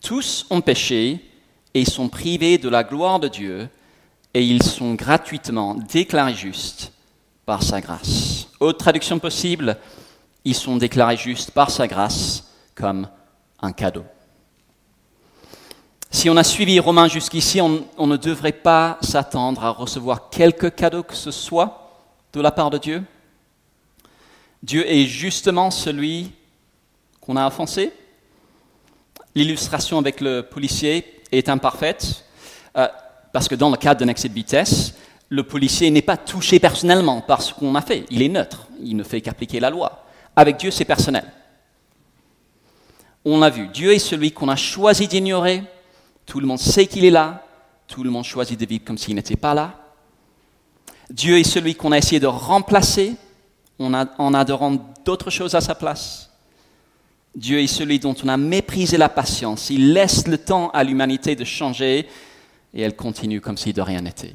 tous 0.00 0.46
ont 0.50 0.60
péché 0.60 1.24
et 1.74 1.84
sont 1.84 2.08
privés 2.08 2.58
de 2.58 2.68
la 2.68 2.84
gloire 2.84 3.18
de 3.18 3.26
Dieu, 3.26 3.68
et 4.32 4.44
ils 4.44 4.62
sont 4.62 4.94
gratuitement 4.94 5.74
déclarés 5.74 6.34
justes 6.34 6.92
par 7.44 7.64
sa 7.64 7.80
grâce. 7.80 8.46
Autre 8.60 8.78
traduction 8.78 9.18
possible, 9.18 9.76
ils 10.44 10.54
sont 10.54 10.76
déclarés 10.76 11.16
justes 11.16 11.50
par 11.50 11.70
sa 11.70 11.88
grâce 11.88 12.44
comme 12.76 13.08
un 13.60 13.72
cadeau. 13.72 14.04
Si 16.12 16.30
on 16.30 16.36
a 16.36 16.44
suivi 16.44 16.78
Romain 16.78 17.08
jusqu'ici, 17.08 17.60
on, 17.60 17.84
on, 17.98 18.06
ne 18.06 18.16
devrait 18.16 18.52
pas 18.52 18.98
s'attendre 19.02 19.64
à 19.64 19.70
recevoir 19.70 20.30
quelque 20.30 20.68
cadeau 20.68 21.02
que 21.02 21.16
ce 21.16 21.32
soit 21.32 21.90
de 22.32 22.40
la 22.40 22.52
part 22.52 22.70
de 22.70 22.78
Dieu. 22.78 23.02
Dieu 24.62 24.88
est 24.90 25.06
justement 25.06 25.70
celui 25.70 26.32
qu'on 27.20 27.36
a 27.36 27.46
offensé. 27.46 27.92
L'illustration 29.34 29.98
avec 29.98 30.20
le 30.20 30.42
policier 30.42 31.22
est 31.32 31.48
imparfaite, 31.48 32.24
euh, 32.76 32.88
parce 33.32 33.48
que 33.48 33.54
dans 33.54 33.70
le 33.70 33.76
cadre 33.76 34.00
d'un 34.00 34.08
excès 34.08 34.28
de 34.28 34.34
vitesse, 34.34 34.94
le 35.28 35.42
policier 35.42 35.90
n'est 35.90 36.02
pas 36.02 36.16
touché 36.16 36.58
personnellement 36.58 37.20
par 37.20 37.42
ce 37.42 37.52
qu'on 37.52 37.74
a 37.74 37.82
fait. 37.82 38.06
Il 38.10 38.22
est 38.22 38.28
neutre, 38.28 38.68
il 38.82 38.96
ne 38.96 39.02
fait 39.02 39.20
qu'appliquer 39.20 39.60
la 39.60 39.70
loi. 39.70 40.04
Avec 40.36 40.56
Dieu, 40.56 40.70
c'est 40.70 40.84
personnel. 40.84 41.24
On 43.24 43.40
l'a 43.40 43.50
vu, 43.50 43.66
Dieu 43.68 43.92
est 43.92 43.98
celui 43.98 44.30
qu'on 44.30 44.48
a 44.48 44.56
choisi 44.56 45.08
d'ignorer. 45.08 45.64
Tout 46.26 46.40
le 46.40 46.46
monde 46.46 46.60
sait 46.60 46.86
qu'il 46.86 47.04
est 47.04 47.10
là. 47.10 47.44
Tout 47.88 48.04
le 48.04 48.10
monde 48.10 48.24
choisit 48.24 48.58
de 48.58 48.66
vivre 48.66 48.84
comme 48.84 48.98
s'il 48.98 49.16
n'était 49.16 49.36
pas 49.36 49.54
là. 49.54 49.74
Dieu 51.10 51.38
est 51.38 51.44
celui 51.44 51.74
qu'on 51.74 51.92
a 51.92 51.98
essayé 51.98 52.20
de 52.20 52.26
remplacer 52.26 53.14
en 53.78 54.34
adorant 54.34 54.76
d'autres 55.04 55.30
choses 55.30 55.54
à 55.54 55.60
sa 55.60 55.74
place. 55.74 56.30
Dieu 57.34 57.60
est 57.60 57.66
celui 57.66 57.98
dont 57.98 58.14
on 58.24 58.28
a 58.28 58.38
méprisé 58.38 58.96
la 58.96 59.10
patience. 59.10 59.68
Il 59.68 59.92
laisse 59.92 60.26
le 60.26 60.38
temps 60.38 60.70
à 60.70 60.82
l'humanité 60.82 61.36
de 61.36 61.44
changer 61.44 62.08
et 62.72 62.80
elle 62.80 62.96
continue 62.96 63.42
comme 63.42 63.58
si 63.58 63.74
de 63.74 63.82
rien 63.82 64.00
n'était. 64.00 64.34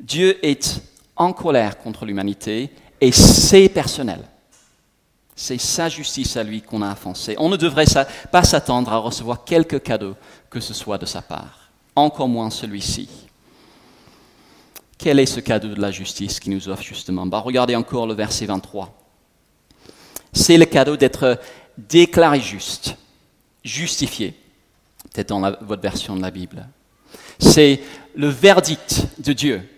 Dieu 0.00 0.38
est 0.44 0.82
en 1.16 1.32
colère 1.32 1.78
contre 1.78 2.06
l'humanité 2.06 2.70
et 3.00 3.12
c'est 3.12 3.68
personnel. 3.68 4.20
C'est 5.36 5.60
sa 5.60 5.88
justice 5.88 6.36
à 6.36 6.42
lui 6.42 6.62
qu'on 6.62 6.82
a 6.82 6.90
offensé. 6.90 7.36
On 7.38 7.48
ne 7.48 7.56
devrait 7.56 7.84
pas 8.32 8.42
s'attendre 8.42 8.92
à 8.92 8.96
recevoir 8.96 9.44
quelque 9.44 9.76
cadeau 9.76 10.16
que 10.50 10.60
ce 10.60 10.72
soit 10.74 10.98
de 10.98 11.06
sa 11.06 11.20
part, 11.20 11.70
encore 11.94 12.28
moins 12.28 12.50
celui-ci. 12.50 13.27
Quel 14.98 15.20
est 15.20 15.26
ce 15.26 15.38
cadeau 15.38 15.68
de 15.68 15.80
la 15.80 15.92
justice 15.92 16.40
qui 16.40 16.50
nous 16.50 16.68
offre 16.68 16.82
justement? 16.82 17.24
Bah, 17.24 17.38
Regardez 17.38 17.76
encore 17.76 18.06
le 18.06 18.14
verset 18.14 18.46
23. 18.46 18.92
C'est 20.32 20.58
le 20.58 20.64
cadeau 20.64 20.96
d'être 20.96 21.40
déclaré 21.78 22.40
juste, 22.40 22.96
justifié, 23.64 24.34
peut-être 25.12 25.28
dans 25.28 25.40
votre 25.60 25.80
version 25.80 26.16
de 26.16 26.22
la 26.22 26.32
Bible. 26.32 26.68
C'est 27.38 27.80
le 28.16 28.26
verdict 28.28 29.06
de 29.20 29.32
Dieu, 29.32 29.68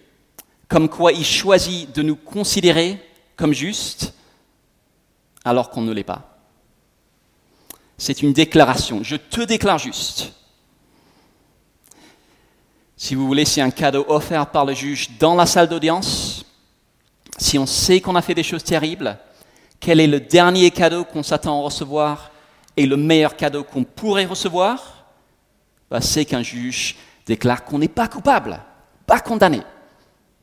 comme 0.68 0.88
quoi 0.88 1.12
il 1.12 1.24
choisit 1.24 1.94
de 1.94 2.00
nous 2.02 2.16
considérer 2.16 2.98
comme 3.36 3.52
justes 3.52 4.14
alors 5.44 5.70
qu'on 5.70 5.82
ne 5.82 5.92
l'est 5.92 6.02
pas. 6.04 6.38
C'est 7.98 8.22
une 8.22 8.32
déclaration. 8.32 9.02
Je 9.02 9.16
te 9.16 9.42
déclare 9.42 9.78
juste. 9.78 10.32
Si 13.02 13.14
vous 13.14 13.26
voulez, 13.26 13.46
c'est 13.46 13.62
un 13.62 13.70
cadeau 13.70 14.04
offert 14.08 14.46
par 14.48 14.66
le 14.66 14.74
juge 14.74 15.08
dans 15.18 15.34
la 15.34 15.46
salle 15.46 15.70
d'audience. 15.70 16.44
Si 17.38 17.58
on 17.58 17.64
sait 17.64 18.02
qu'on 18.02 18.14
a 18.14 18.20
fait 18.20 18.34
des 18.34 18.42
choses 18.42 18.62
terribles, 18.62 19.16
quel 19.80 20.00
est 20.00 20.06
le 20.06 20.20
dernier 20.20 20.70
cadeau 20.70 21.04
qu'on 21.04 21.22
s'attend 21.22 21.58
à 21.58 21.62
recevoir 21.62 22.30
et 22.76 22.84
le 22.84 22.98
meilleur 22.98 23.36
cadeau 23.36 23.64
qu'on 23.64 23.84
pourrait 23.84 24.26
recevoir? 24.26 25.06
Bah, 25.90 26.02
C'est 26.02 26.26
qu'un 26.26 26.42
juge 26.42 26.98
déclare 27.24 27.64
qu'on 27.64 27.78
n'est 27.78 27.88
pas 27.88 28.06
coupable, 28.06 28.60
pas 29.06 29.20
condamné, 29.20 29.62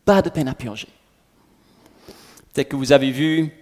pas 0.04 0.24
de 0.24 0.32
peine 0.32 0.48
à 0.48 0.56
purger. 0.56 0.90
Peut-être 2.56 2.70
que 2.70 2.76
vous 2.76 2.92
avez 2.92 3.12
vu 3.12 3.54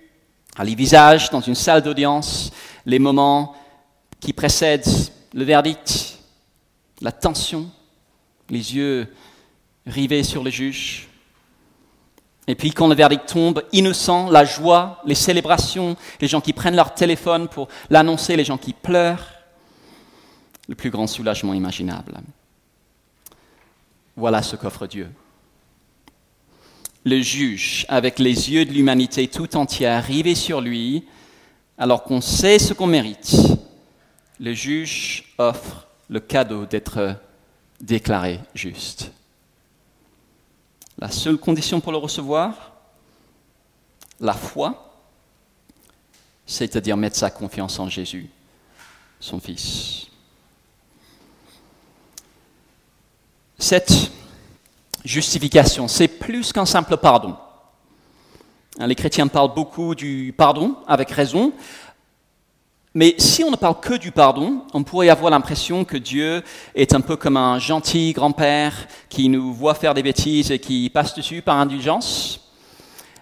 les 0.64 0.76
visages 0.76 1.30
dans 1.32 1.42
une 1.42 1.54
salle 1.54 1.82
d'audience 1.82 2.50
les 2.86 3.00
moments 3.00 3.58
qui 4.22 4.32
précèdent 4.32 4.88
le 5.34 5.44
verdict, 5.44 6.18
la 7.02 7.12
tension, 7.12 7.70
les 8.50 8.76
yeux 8.76 9.08
rivés 9.86 10.24
sur 10.24 10.44
le 10.44 10.50
juge. 10.50 11.08
Et 12.48 12.56
puis 12.56 12.72
quand 12.72 12.88
le 12.88 12.96
verdict 12.96 13.28
tombe, 13.28 13.64
innocent, 13.72 14.30
la 14.30 14.46
joie, 14.46 15.02
les 15.06 15.16
célébrations, 15.16 15.96
les 16.22 16.28
gens 16.28 16.42
qui 16.42 16.54
prennent 16.54 16.76
leur 16.76 16.94
téléphone 16.94 17.48
pour 17.48 17.68
l'annoncer, 17.90 18.36
les 18.36 18.46
gens 18.46 18.58
qui 18.58 18.74
pleurent, 18.74 19.34
le 20.68 20.76
plus 20.76 20.90
grand 20.90 21.08
soulagement 21.08 21.54
imaginable. 21.54 22.20
Voilà 24.16 24.42
ce 24.42 24.56
qu'offre 24.56 24.88
Dieu. 24.88 25.10
Le 27.04 27.22
juge, 27.22 27.86
avec 27.88 28.18
les 28.18 28.52
yeux 28.52 28.66
de 28.66 28.72
l'humanité 28.72 29.28
tout 29.28 29.58
entière 29.58 30.04
rivés 30.04 30.36
sur 30.36 30.62
lui, 30.62 31.06
alors 31.78 32.04
qu'on 32.04 32.22
sait 32.22 32.58
ce 32.58 32.74
qu'on 32.74 32.88
mérite, 32.88 33.36
le 34.40 34.54
juge 34.54 35.36
offre 35.38 35.88
le 36.10 36.20
cadeau 36.20 36.66
d'être 36.66 37.16
déclaré 37.86 38.40
juste. 38.54 39.12
La 40.98 41.12
seule 41.12 41.38
condition 41.38 41.82
pour 41.82 41.92
le 41.92 41.98
recevoir, 41.98 42.74
la 44.20 44.34
foi, 44.34 44.94
c'est-à-dire 46.46 46.98
mettre 46.98 47.18
sa 47.18 47.30
confiance 47.30 47.80
en 47.80 47.90
Jésus, 47.90 48.30
son 49.20 49.40
Fils. 49.40 50.08
Cette 53.58 54.12
justification. 55.04 55.88
C'est 55.88 56.08
plus 56.08 56.52
qu'un 56.52 56.66
simple 56.66 56.98
pardon. 56.98 57.38
Hein, 58.80 58.88
les 58.88 58.96
chrétiens 58.96 59.28
parlent 59.28 59.54
beaucoup 59.54 59.96
du 59.96 60.34
pardon, 60.36 60.76
avec 60.88 61.12
raison. 61.12 61.54
Mais 62.98 63.14
si 63.18 63.44
on 63.44 63.52
ne 63.52 63.58
parle 63.58 63.82
que 63.82 63.96
du 63.96 64.14
pardon, 64.14 64.62
on 64.74 64.84
pourrait 64.84 65.10
avoir 65.10 65.30
l'impression 65.30 65.84
que 65.84 65.98
Dieu 65.98 66.42
est 66.74 66.96
un 66.96 67.02
peu 67.02 67.18
comme 67.18 67.36
un 67.36 67.60
gentil 67.60 68.14
grand-père 68.14 68.88
qui 69.10 69.28
nous 69.28 69.54
voit 69.54 69.76
faire 69.76 69.94
des 69.94 70.02
bêtises 70.02 70.50
et 70.50 70.60
qui 70.60 70.90
passe 70.90 71.14
dessus 71.14 71.42
par 71.42 71.58
indulgence. 71.58 72.40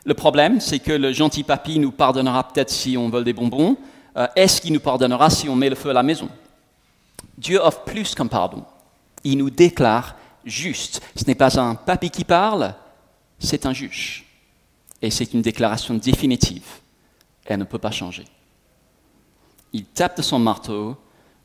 Le 0.05 0.13
problème, 0.13 0.61
c'est 0.61 0.77
que 0.77 0.91
le 0.91 1.11
gentil 1.11 1.43
papy 1.43 1.79
nous 1.79 1.91
pardonnera 1.91 2.47
peut-être 2.47 2.69
si 2.69 2.97
on 2.97 3.09
vole 3.09 3.23
des 3.23 3.33
bonbons. 3.33 3.75
Euh, 4.15 4.27
est-ce 4.35 4.61
qu'il 4.61 4.73
nous 4.73 4.79
pardonnera 4.79 5.31
si 5.31 5.49
on 5.49 5.55
met 5.55 5.69
le 5.69 5.75
feu 5.75 5.89
à 5.89 5.93
la 5.93 6.03
maison? 6.03 6.29
Dieu 7.35 7.57
offre 7.57 7.81
plus 7.81 8.13
qu'un 8.13 8.27
pardon. 8.27 8.63
Il 9.23 9.39
nous 9.39 9.49
déclare 9.49 10.15
juste. 10.45 11.01
Ce 11.15 11.25
n'est 11.25 11.33
pas 11.33 11.59
un 11.59 11.73
papy 11.73 12.11
qui 12.11 12.25
parle, 12.25 12.75
c'est 13.39 13.65
un 13.65 13.73
juge. 13.73 14.25
Et 15.01 15.09
c'est 15.09 15.33
une 15.33 15.41
déclaration 15.41 15.95
définitive. 15.95 16.67
Elle 17.45 17.57
ne 17.57 17.63
peut 17.63 17.79
pas 17.79 17.91
changer. 17.91 18.25
Il 19.73 19.85
tape 19.85 20.17
de 20.17 20.21
son 20.21 20.39
marteau, 20.39 20.95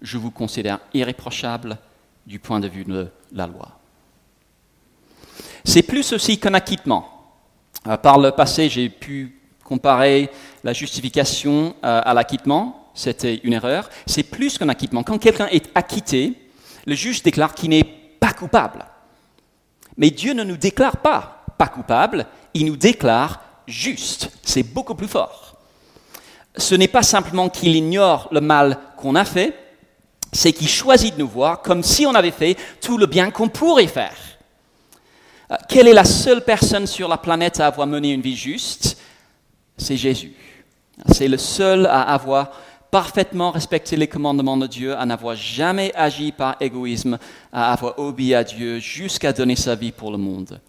je 0.00 0.18
vous 0.18 0.30
considère 0.30 0.78
irréprochable 0.94 1.78
du 2.26 2.38
point 2.38 2.60
de 2.60 2.68
vue 2.68 2.84
de 2.84 3.08
la 3.32 3.46
loi. 3.46 3.78
C'est 5.64 5.82
plus 5.82 6.12
aussi 6.12 6.38
qu'un 6.38 6.54
acquittement. 6.54 7.08
Euh, 7.86 7.96
par 7.96 8.18
le 8.18 8.30
passé, 8.30 8.68
j'ai 8.68 8.88
pu 8.88 9.40
comparer 9.64 10.30
la 10.64 10.72
justification 10.72 11.74
euh, 11.84 12.00
à 12.04 12.14
l'acquittement. 12.14 12.90
C'était 12.94 13.36
une 13.44 13.52
erreur. 13.52 13.88
C'est 14.06 14.22
plus 14.22 14.58
qu'un 14.58 14.68
acquittement. 14.68 15.02
Quand 15.02 15.18
quelqu'un 15.18 15.46
est 15.48 15.70
acquitté, 15.74 16.34
le 16.86 16.94
juge 16.94 17.22
déclare 17.22 17.54
qu'il 17.54 17.70
n'est 17.70 17.84
pas 17.84 18.32
coupable. 18.32 18.84
Mais 19.96 20.10
Dieu 20.10 20.32
ne 20.32 20.44
nous 20.44 20.56
déclare 20.56 20.98
pas 20.98 21.38
pas 21.58 21.66
coupable, 21.66 22.26
il 22.54 22.66
nous 22.66 22.76
déclare 22.76 23.42
juste. 23.66 24.30
C'est 24.42 24.62
beaucoup 24.62 24.94
plus 24.94 25.08
fort. 25.08 25.47
Ce 26.58 26.74
n'est 26.74 26.88
pas 26.88 27.02
simplement 27.02 27.48
qu'il 27.48 27.74
ignore 27.74 28.28
le 28.32 28.40
mal 28.40 28.78
qu'on 28.96 29.14
a 29.14 29.24
fait, 29.24 29.56
c'est 30.32 30.52
qu'il 30.52 30.68
choisit 30.68 31.14
de 31.14 31.20
nous 31.20 31.28
voir 31.28 31.62
comme 31.62 31.82
si 31.82 32.04
on 32.04 32.14
avait 32.14 32.32
fait 32.32 32.56
tout 32.80 32.98
le 32.98 33.06
bien 33.06 33.30
qu'on 33.30 33.48
pourrait 33.48 33.86
faire. 33.86 34.16
Euh, 35.50 35.56
quelle 35.68 35.88
est 35.88 35.94
la 35.94 36.04
seule 36.04 36.44
personne 36.44 36.86
sur 36.86 37.08
la 37.08 37.16
planète 37.16 37.60
à 37.60 37.66
avoir 37.66 37.86
mené 37.86 38.12
une 38.12 38.20
vie 38.20 38.36
juste? 38.36 38.98
C'est 39.76 39.96
Jésus. 39.96 40.34
C'est 41.12 41.28
le 41.28 41.38
seul 41.38 41.86
à 41.86 42.02
avoir 42.02 42.50
parfaitement 42.90 43.50
respecté 43.50 43.96
les 43.96 44.08
commandements 44.08 44.56
de 44.56 44.66
Dieu, 44.66 44.96
à 44.96 45.06
n'avoir 45.06 45.36
jamais 45.36 45.92
agi 45.94 46.32
par 46.32 46.56
égoïsme, 46.60 47.18
à 47.52 47.72
avoir 47.72 47.98
obéi 47.98 48.34
à 48.34 48.42
Dieu 48.42 48.78
jusqu'à 48.80 49.32
donner 49.32 49.56
sa 49.56 49.74
vie 49.74 49.92
pour 49.92 50.10
le 50.10 50.18
monde. 50.18 50.60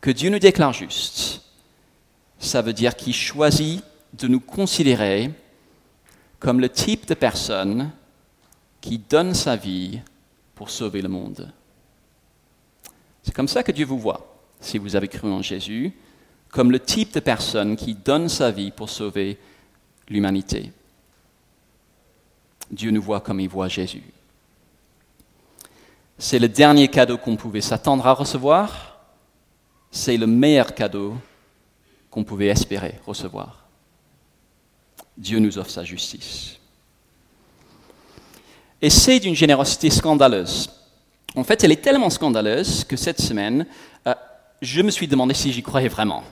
Que 0.00 0.10
Dieu 0.10 0.30
nous 0.30 0.38
déclare 0.38 0.72
juste, 0.72 1.42
ça 2.38 2.62
veut 2.62 2.72
dire 2.72 2.94
qu'il 2.94 3.14
choisit 3.14 3.82
de 4.18 4.28
nous 4.28 4.40
considérer 4.40 5.30
comme 6.38 6.60
le 6.60 6.68
type 6.68 7.06
de 7.06 7.14
personne 7.14 7.90
qui 8.80 8.98
donne 8.98 9.34
sa 9.34 9.56
vie 9.56 10.00
pour 10.54 10.70
sauver 10.70 11.02
le 11.02 11.08
monde. 11.08 11.52
C'est 13.22 13.34
comme 13.34 13.48
ça 13.48 13.62
que 13.62 13.72
Dieu 13.72 13.84
vous 13.84 13.98
voit, 13.98 14.36
si 14.60 14.78
vous 14.78 14.96
avez 14.96 15.08
cru 15.08 15.28
en 15.28 15.42
Jésus, 15.42 15.92
comme 16.50 16.70
le 16.70 16.80
type 16.80 17.12
de 17.12 17.20
personne 17.20 17.76
qui 17.76 17.94
donne 17.94 18.28
sa 18.28 18.50
vie 18.50 18.70
pour 18.70 18.88
sauver 18.88 19.38
l'humanité. 20.08 20.72
Dieu 22.70 22.90
nous 22.90 23.02
voit 23.02 23.20
comme 23.20 23.40
il 23.40 23.48
voit 23.48 23.68
Jésus. 23.68 24.04
C'est 26.18 26.38
le 26.38 26.48
dernier 26.48 26.88
cadeau 26.88 27.18
qu'on 27.18 27.36
pouvait 27.36 27.60
s'attendre 27.60 28.06
à 28.06 28.12
recevoir. 28.12 29.00
C'est 29.90 30.16
le 30.16 30.26
meilleur 30.26 30.74
cadeau 30.74 31.14
qu'on 32.10 32.24
pouvait 32.24 32.46
espérer 32.46 32.98
recevoir. 33.06 33.65
Dieu 35.16 35.38
nous 35.38 35.58
offre 35.58 35.70
sa 35.70 35.84
justice. 35.84 36.56
Et 38.82 38.90
c'est 38.90 39.18
d'une 39.20 39.34
générosité 39.34 39.90
scandaleuse. 39.90 40.70
En 41.34 41.44
fait, 41.44 41.64
elle 41.64 41.72
est 41.72 41.82
tellement 41.82 42.10
scandaleuse 42.10 42.84
que 42.84 42.96
cette 42.96 43.20
semaine, 43.20 43.66
euh, 44.06 44.14
je 44.60 44.82
me 44.82 44.90
suis 44.90 45.08
demandé 45.08 45.34
si 45.34 45.52
j'y 45.52 45.62
croyais 45.62 45.88
vraiment. 45.88 46.22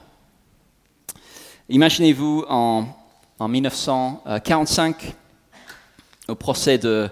Imaginez-vous 1.68 2.44
en, 2.48 2.86
en 3.38 3.48
1945, 3.48 5.14
au 6.28 6.34
procès 6.34 6.78
de, 6.78 7.10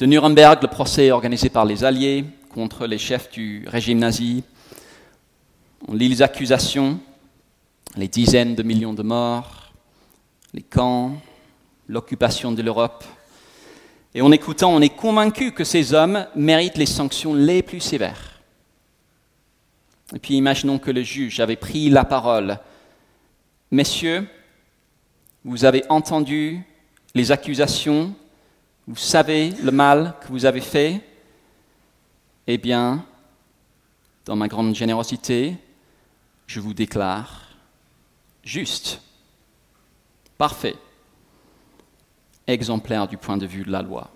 Nuremberg, 0.00 0.62
le 0.62 0.68
procès 0.68 1.10
organisé 1.10 1.48
par 1.50 1.64
les 1.64 1.84
Alliés 1.84 2.24
contre 2.52 2.86
les 2.86 2.98
chefs 2.98 3.30
du 3.30 3.66
régime 3.68 3.98
nazi. 3.98 4.42
On 5.86 5.94
lit 5.94 6.08
les 6.08 6.22
accusations, 6.22 6.98
les 7.96 8.08
dizaines 8.08 8.54
de 8.54 8.62
millions 8.62 8.94
de 8.94 9.02
morts, 9.02 9.69
les 10.54 10.62
camps, 10.62 11.12
l'occupation 11.88 12.52
de 12.52 12.62
l'Europe. 12.62 13.04
Et 14.14 14.22
en 14.22 14.32
écoutant, 14.32 14.72
on 14.72 14.80
est 14.80 14.96
convaincu 14.96 15.52
que 15.52 15.64
ces 15.64 15.94
hommes 15.94 16.26
méritent 16.34 16.78
les 16.78 16.86
sanctions 16.86 17.34
les 17.34 17.62
plus 17.62 17.80
sévères. 17.80 18.40
Et 20.14 20.18
puis 20.18 20.34
imaginons 20.34 20.78
que 20.78 20.90
le 20.90 21.02
juge 21.02 21.40
avait 21.40 21.56
pris 21.56 21.88
la 21.88 22.04
parole. 22.04 22.58
Messieurs, 23.70 24.26
vous 25.44 25.64
avez 25.64 25.84
entendu 25.88 26.62
les 27.14 27.30
accusations 27.30 28.14
vous 28.90 28.96
savez 28.96 29.50
le 29.62 29.70
mal 29.70 30.16
que 30.20 30.26
vous 30.26 30.46
avez 30.46 30.60
fait, 30.60 31.00
eh 32.48 32.58
bien, 32.58 33.06
dans 34.24 34.34
ma 34.34 34.48
grande 34.48 34.74
générosité, 34.74 35.56
je 36.48 36.58
vous 36.58 36.74
déclare 36.74 37.50
juste, 38.42 39.00
parfait, 40.40 40.76
exemplaire 42.46 43.06
du 43.06 43.18
point 43.18 43.36
de 43.36 43.44
vue 43.44 43.62
de 43.62 43.70
la 43.70 43.82
loi. 43.82 44.10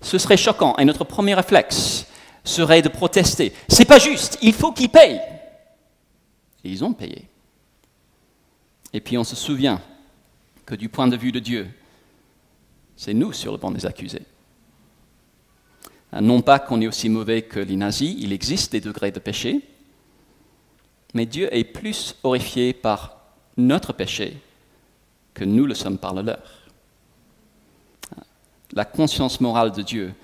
Ce 0.00 0.16
serait 0.16 0.38
choquant 0.38 0.74
et 0.78 0.86
notre 0.86 1.04
premier 1.04 1.34
réflexe 1.34 2.06
serait 2.44 2.80
de 2.80 2.88
protester. 2.88 3.52
C'est 3.68 3.84
pas 3.84 3.98
juste, 3.98 4.38
il 4.40 4.54
faut 4.54 4.72
qu'ils 4.72 4.88
payent. 4.88 5.20
Et 6.64 6.70
ils 6.70 6.82
ont 6.82 6.94
payé. 6.94 7.28
Et 8.94 9.02
puis 9.02 9.18
on 9.18 9.24
se 9.24 9.36
souvient 9.36 9.82
que 10.64 10.74
du 10.74 10.88
point 10.88 11.08
de 11.08 11.16
vue 11.18 11.30
de 11.30 11.40
Dieu, 11.40 11.68
c'est 12.96 13.12
nous 13.12 13.34
sur 13.34 13.52
le 13.52 13.58
banc 13.58 13.70
des 13.70 13.84
accusés. 13.84 14.24
Non 16.22 16.40
pas 16.40 16.58
qu'on 16.58 16.80
est 16.80 16.88
aussi 16.88 17.10
mauvais 17.10 17.42
que 17.42 17.60
les 17.60 17.76
nazis, 17.76 18.16
il 18.18 18.32
existe 18.32 18.72
des 18.72 18.80
degrés 18.80 19.12
de 19.12 19.18
péché, 19.18 19.60
mais 21.12 21.26
Dieu 21.26 21.54
est 21.54 21.64
plus 21.64 22.16
horrifié 22.22 22.72
par 22.72 23.17
notre 23.58 23.92
péché 23.92 24.38
que 25.34 25.44
nous 25.44 25.66
le 25.66 25.74
sommes 25.74 25.98
par 25.98 26.14
le 26.14 26.22
leur. 26.22 26.42
La 28.72 28.84
conscience 28.84 29.40
morale 29.40 29.72
de 29.72 29.82
Dieu 29.82 30.14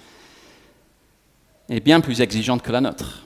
est 1.68 1.80
bien 1.80 2.00
plus 2.00 2.20
exigeante 2.20 2.62
que 2.62 2.72
la 2.72 2.80
nôtre. 2.80 3.24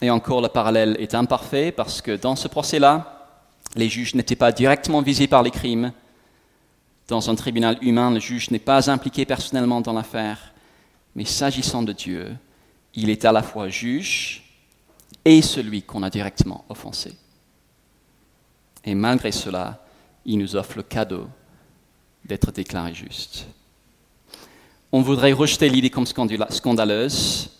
Et 0.00 0.10
encore, 0.10 0.40
le 0.40 0.48
parallèle 0.48 0.96
est 0.98 1.14
imparfait 1.14 1.72
parce 1.72 2.02
que 2.02 2.16
dans 2.16 2.36
ce 2.36 2.48
procès-là, 2.48 3.28
les 3.76 3.88
juges 3.88 4.14
n'étaient 4.14 4.36
pas 4.36 4.52
directement 4.52 5.02
visés 5.02 5.28
par 5.28 5.42
les 5.42 5.50
crimes, 5.50 5.92
dans 7.08 7.28
un 7.28 7.34
tribunal 7.34 7.76
humain, 7.82 8.10
le 8.10 8.20
juge 8.20 8.50
n'est 8.50 8.58
pas 8.58 8.90
impliqué 8.90 9.26
personnellement 9.26 9.80
dans 9.80 9.92
l'affaire, 9.92 10.54
mais 11.14 11.24
s'agissant 11.24 11.82
de 11.82 11.92
Dieu, 11.92 12.34
il 12.94 13.10
est 13.10 13.24
à 13.24 13.32
la 13.32 13.42
fois 13.42 13.68
juge 13.68 14.42
et 15.24 15.42
celui 15.42 15.82
qu'on 15.82 16.02
a 16.02 16.10
directement 16.10 16.64
offensé. 16.68 17.14
Et 18.84 18.94
malgré 18.94 19.32
cela, 19.32 19.82
il 20.24 20.38
nous 20.38 20.56
offre 20.56 20.76
le 20.76 20.82
cadeau 20.82 21.28
d'être 22.24 22.52
déclaré 22.52 22.94
juste. 22.94 23.46
On 24.92 25.02
voudrait 25.02 25.32
rejeter 25.32 25.68
l'idée 25.68 25.90
comme 25.90 26.06
scandaleuse 26.06 27.50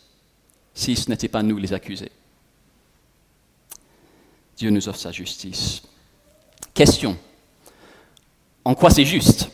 si 0.75 0.97
ce 0.97 1.09
n'était 1.11 1.29
pas 1.29 1.43
nous 1.43 1.57
les 1.57 1.73
accusés. 1.73 2.13
Dieu 4.57 4.71
nous 4.71 4.89
offre 4.89 4.99
sa 4.99 5.13
justice. 5.13 5.83
Question. 6.73 7.17
En 8.65 8.75
quoi 8.75 8.91
c'est 8.91 9.05
juste? 9.05 9.51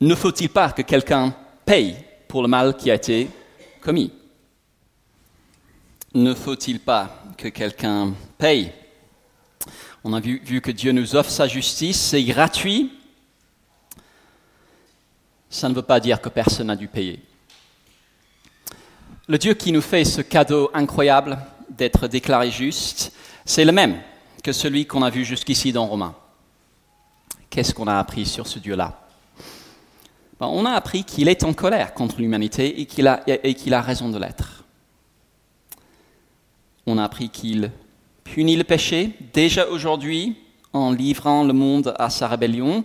Ne 0.00 0.14
faut-il 0.14 0.48
pas 0.48 0.72
que 0.72 0.82
quelqu'un 0.82 1.34
paye 1.64 1.96
pour 2.28 2.42
le 2.42 2.48
mal 2.48 2.76
qui 2.76 2.90
a 2.90 2.94
été 2.94 3.30
commis? 3.80 4.12
Ne 6.14 6.34
faut-il 6.34 6.80
pas 6.80 7.22
que 7.36 7.48
quelqu'un 7.48 8.14
paye 8.38 8.72
On 10.04 10.12
a 10.12 10.20
vu, 10.20 10.60
que 10.60 10.70
Dieu 10.70 10.92
nous 10.92 11.16
offre 11.16 11.30
sa 11.30 11.48
justice, 11.48 11.98
c'est 11.98 12.22
gratuit. 12.22 12.92
Ça 15.48 15.68
ne 15.68 15.74
veut 15.74 15.82
pas 15.82 15.98
dire 15.98 16.20
que 16.20 16.28
personne 16.28 16.66
n'a 16.66 16.76
dû 16.76 16.88
payer. 16.88 17.22
Le 19.26 19.38
Dieu 19.38 19.54
qui 19.54 19.72
nous 19.72 19.80
fait 19.80 20.04
ce 20.04 20.20
cadeau 20.20 20.70
incroyable 20.74 21.38
d'être 21.70 22.06
déclaré 22.06 22.50
juste, 22.50 23.12
c'est 23.46 23.64
le 23.64 23.72
même 23.72 23.98
que 24.42 24.52
celui 24.52 24.86
qu'on 24.86 25.02
a 25.02 25.08
vu 25.08 25.24
jusqu'ici 25.24 25.72
dans 25.72 25.86
Romains 25.86 26.14
qu'est-ce 27.54 27.72
qu'on 27.72 27.86
a 27.86 27.98
appris 28.00 28.26
sur 28.26 28.48
ce 28.48 28.58
Dieu-là? 28.58 29.00
Ben, 30.40 30.46
On 30.46 30.66
a 30.66 30.72
appris 30.72 31.04
qu'il 31.04 31.28
est 31.28 31.44
en 31.44 31.52
colère 31.52 31.94
contre 31.94 32.18
l'humanité 32.18 32.80
et 32.80 32.86
qu'il 32.86 33.06
a, 33.06 33.22
a, 33.24 33.80
raison 33.80 34.08
de 34.08 34.18
l'être. 34.18 34.64
on 36.84 36.98
a 36.98 37.04
appris 37.04 37.28
qu'il 37.28 37.70
punit 38.24 38.56
le 38.56 38.64
péché 38.64 39.10
déjà 39.32 39.68
aujourd'hui 39.68 40.36
en 40.72 40.90
livrant 40.90 41.44
le 41.44 41.52
monde 41.52 41.94
à 41.98 42.10
sa 42.10 42.26
rébellion 42.26 42.84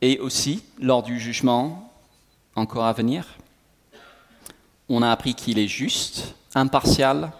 et 0.00 0.18
aussi 0.18 0.62
lors 0.78 1.02
du 1.02 1.18
jugement 1.18 1.90
encore 2.54 2.84
à 2.84 2.92
venir. 2.92 3.26
On 4.88 5.02
a 5.02 5.10
appris 5.10 5.34
qu'il 5.34 5.58
est 5.58 5.68
juste, 5.68 6.34
impartial 6.54 7.32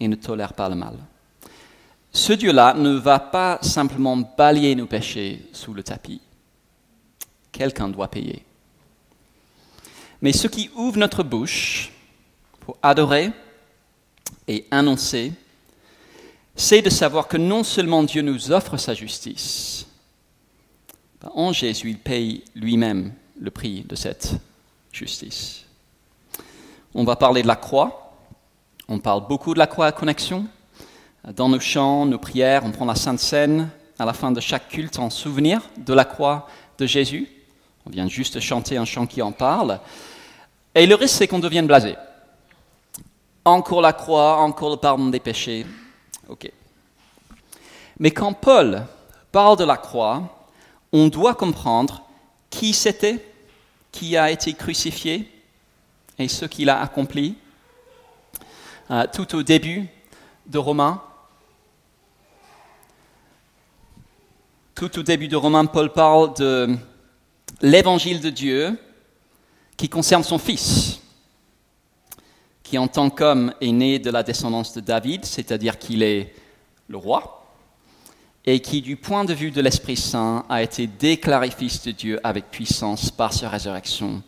et 0.00 0.08
ne 0.08 0.16
tolère 0.16 0.52
pas 0.52 0.68
le 0.68 0.74
mal. 0.74 0.96
Ce 2.12 2.32
Dieu-là 2.32 2.74
ne 2.74 2.94
va 2.94 3.18
pas 3.18 3.58
simplement 3.62 4.16
balayer 4.16 4.74
nos 4.74 4.86
péchés 4.86 5.46
sous 5.52 5.74
le 5.74 5.82
tapis. 5.82 6.20
Quelqu'un 7.52 7.88
doit 7.88 8.08
payer. 8.08 8.42
Mais 10.22 10.32
ce 10.32 10.48
qui 10.48 10.70
ouvre 10.74 10.98
notre 10.98 11.22
bouche 11.22 11.92
pour 12.60 12.78
adorer 12.82 13.30
et 14.48 14.66
annoncer, 14.70 15.32
c'est 16.56 16.82
de 16.82 16.90
savoir 16.90 17.28
que 17.28 17.36
non 17.36 17.62
seulement 17.62 18.02
Dieu 18.02 18.22
nous 18.22 18.50
offre 18.50 18.76
sa 18.78 18.94
justice, 18.94 19.86
en 21.34 21.52
Jésus, 21.52 21.90
il 21.90 21.98
paye 21.98 22.44
lui-même 22.54 23.12
le 23.38 23.50
prix 23.50 23.82
de 23.82 23.94
cette 23.94 24.34
justice. 24.92 25.64
On 26.94 27.04
va 27.04 27.16
parler 27.16 27.42
de 27.42 27.46
la 27.46 27.56
croix. 27.56 28.14
On 28.88 28.98
parle 28.98 29.26
beaucoup 29.26 29.52
de 29.52 29.58
la 29.58 29.66
croix 29.66 29.86
à 29.86 29.92
connexion. 29.92 30.46
Dans 31.34 31.48
nos 31.48 31.60
chants, 31.60 32.06
nos 32.06 32.18
prières, 32.18 32.64
on 32.64 32.70
prend 32.70 32.84
la 32.84 32.94
Sainte 32.94 33.18
Seine 33.18 33.68
à 33.98 34.04
la 34.04 34.12
fin 34.12 34.30
de 34.30 34.40
chaque 34.40 34.68
culte 34.68 34.98
en 34.98 35.10
souvenir 35.10 35.60
de 35.76 35.92
la 35.92 36.04
croix 36.04 36.48
de 36.78 36.86
Jésus. 36.86 37.28
On 37.84 37.90
vient 37.90 38.08
juste 38.08 38.40
chanter 38.40 38.76
un 38.76 38.84
chant 38.84 39.06
qui 39.06 39.20
en 39.22 39.32
parle. 39.32 39.80
Et 40.74 40.86
le 40.86 40.94
risque, 40.94 41.16
c'est 41.16 41.28
qu'on 41.28 41.38
devienne 41.38 41.66
blasé. 41.66 41.96
Encore 43.44 43.80
la 43.80 43.92
croix, 43.92 44.38
encore 44.38 44.70
le 44.70 44.76
pardon 44.76 45.06
des 45.06 45.20
péchés. 45.20 45.66
Ok. 46.28 46.50
Mais 47.98 48.10
quand 48.10 48.32
Paul 48.32 48.86
parle 49.32 49.56
de 49.56 49.64
la 49.64 49.76
croix, 49.76 50.48
on 50.92 51.08
doit 51.08 51.34
comprendre 51.34 52.02
qui 52.50 52.72
c'était, 52.72 53.24
qui 53.92 54.16
a 54.16 54.30
été 54.30 54.52
crucifié 54.54 55.30
et 56.18 56.28
ce 56.28 56.44
qu'il 56.44 56.70
a 56.70 56.80
accompli. 56.80 57.36
Euh, 58.90 59.04
tout 59.12 59.34
au 59.34 59.42
début 59.42 59.88
de 60.46 60.58
Romains, 60.58 61.02
tout 64.74 64.98
au 64.98 65.02
début 65.02 65.26
de 65.26 65.36
Romains, 65.36 65.66
Paul 65.66 65.92
parle 65.92 66.34
de 66.34 66.76
l'évangile 67.62 68.20
de 68.20 68.30
Dieu 68.30 68.78
qui 69.76 69.88
concerne 69.88 70.22
son 70.22 70.38
fils, 70.38 71.00
qui 72.66 72.78
en 72.78 72.88
tant 72.88 73.10
qu'homme 73.10 73.52
est 73.60 73.72
né 73.72 73.98
de 73.98 74.10
la 74.10 74.22
descendance 74.22 74.72
de 74.74 74.80
David, 74.80 75.24
c'est-à-dire 75.24 75.78
qu'il 75.78 76.02
est 76.02 76.34
le 76.88 76.96
roi, 76.96 77.46
et 78.44 78.60
qui, 78.60 78.82
du 78.82 78.96
point 78.96 79.24
de 79.24 79.34
vue 79.34 79.50
de 79.50 79.60
l'Esprit 79.60 79.96
Saint, 79.96 80.44
a 80.48 80.62
été 80.62 80.86
déclaré 80.86 81.50
fils 81.50 81.82
de 81.82 81.90
Dieu 81.90 82.20
avec 82.22 82.50
puissance 82.50 83.10
par 83.10 83.32
sa 83.32 83.48
résurrection, 83.48 84.22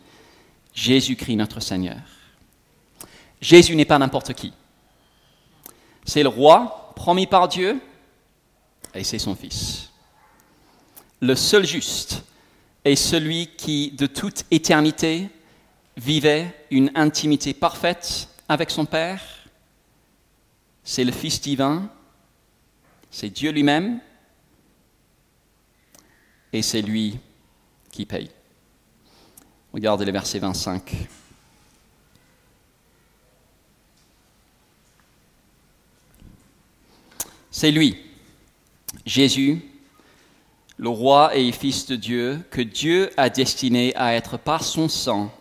Jésus-Christ 0.73 1.35
notre 1.35 1.59
Seigneur. 1.59 1.99
Jésus 3.41 3.75
n'est 3.75 3.85
pas 3.85 3.99
n'importe 3.99 4.33
qui. 4.33 4.51
C'est 6.05 6.23
le 6.23 6.29
roi 6.29 6.93
promis 6.95 7.27
par 7.27 7.47
Dieu, 7.47 7.79
et 8.93 9.03
c'est 9.03 9.19
son 9.19 9.35
fils 9.35 9.89
le 11.21 11.35
seul 11.35 11.65
juste 11.65 12.23
est 12.85 12.95
celui 12.95 13.47
qui, 13.57 13.91
de 13.91 14.05
toute 14.05 14.45
éternité, 14.51 15.29
vivait 15.99 16.55
une 16.71 16.91
intimité 16.95 17.53
parfaite 17.53 18.29
avec 18.47 18.71
son 18.71 18.85
Père. 18.85 19.21
C'est 20.83 21.03
le 21.03 21.11
Fils 21.11 21.41
divin, 21.41 21.89
c'est 23.11 23.29
Dieu 23.29 23.51
lui-même, 23.51 23.99
et 26.51 26.61
c'est 26.61 26.81
lui 26.81 27.19
qui 27.91 28.05
paye. 28.05 28.31
Regardez 29.73 30.05
le 30.05 30.11
verset 30.11 30.39
25. 30.39 30.95
C'est 37.51 37.71
lui, 37.71 37.97
Jésus, 39.05 39.61
le 40.77 40.89
roi 40.89 41.35
et 41.35 41.51
fils 41.51 41.85
de 41.87 41.97
Dieu, 41.97 42.39
que 42.51 42.61
Dieu 42.61 43.11
a 43.17 43.29
destiné 43.29 43.93
à 43.95 44.15
être 44.15 44.37
par 44.37 44.63
son 44.63 44.87
sang 44.87 45.31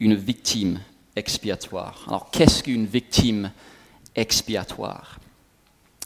une 0.00 0.14
victime 0.14 0.80
expiatoire. 1.16 2.04
Alors 2.08 2.30
qu'est-ce 2.30 2.62
qu'une 2.62 2.86
victime 2.86 3.50
expiatoire? 4.14 5.18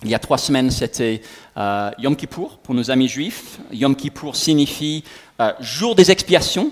Il 0.05 0.11
y 0.11 0.15
a 0.15 0.19
trois 0.19 0.39
semaines, 0.39 0.71
c'était 0.71 1.23
euh, 1.57 1.91
Yom 1.99 2.15
Kippour 2.15 2.59
pour 2.59 2.75
nos 2.75 2.91
amis 2.91 3.09
juifs. 3.09 3.59
Yom 3.73 3.97
Kippour 3.97 4.37
signifie 4.37 5.03
euh, 5.41 5.53
jour 5.61 5.97
des 5.97 6.11
expiations 6.11 6.71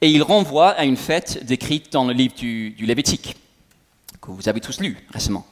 et 0.00 0.08
il 0.08 0.22
renvoie 0.22 0.70
à 0.70 0.84
une 0.84 0.96
fête 0.96 1.44
décrite 1.44 1.92
dans 1.92 2.04
le 2.04 2.12
livre 2.12 2.34
du, 2.34 2.70
du 2.70 2.86
Lévitique, 2.86 3.36
que 4.20 4.30
vous 4.30 4.48
avez 4.48 4.60
tous 4.60 4.80
lu 4.80 4.96
récemment. 5.12 5.46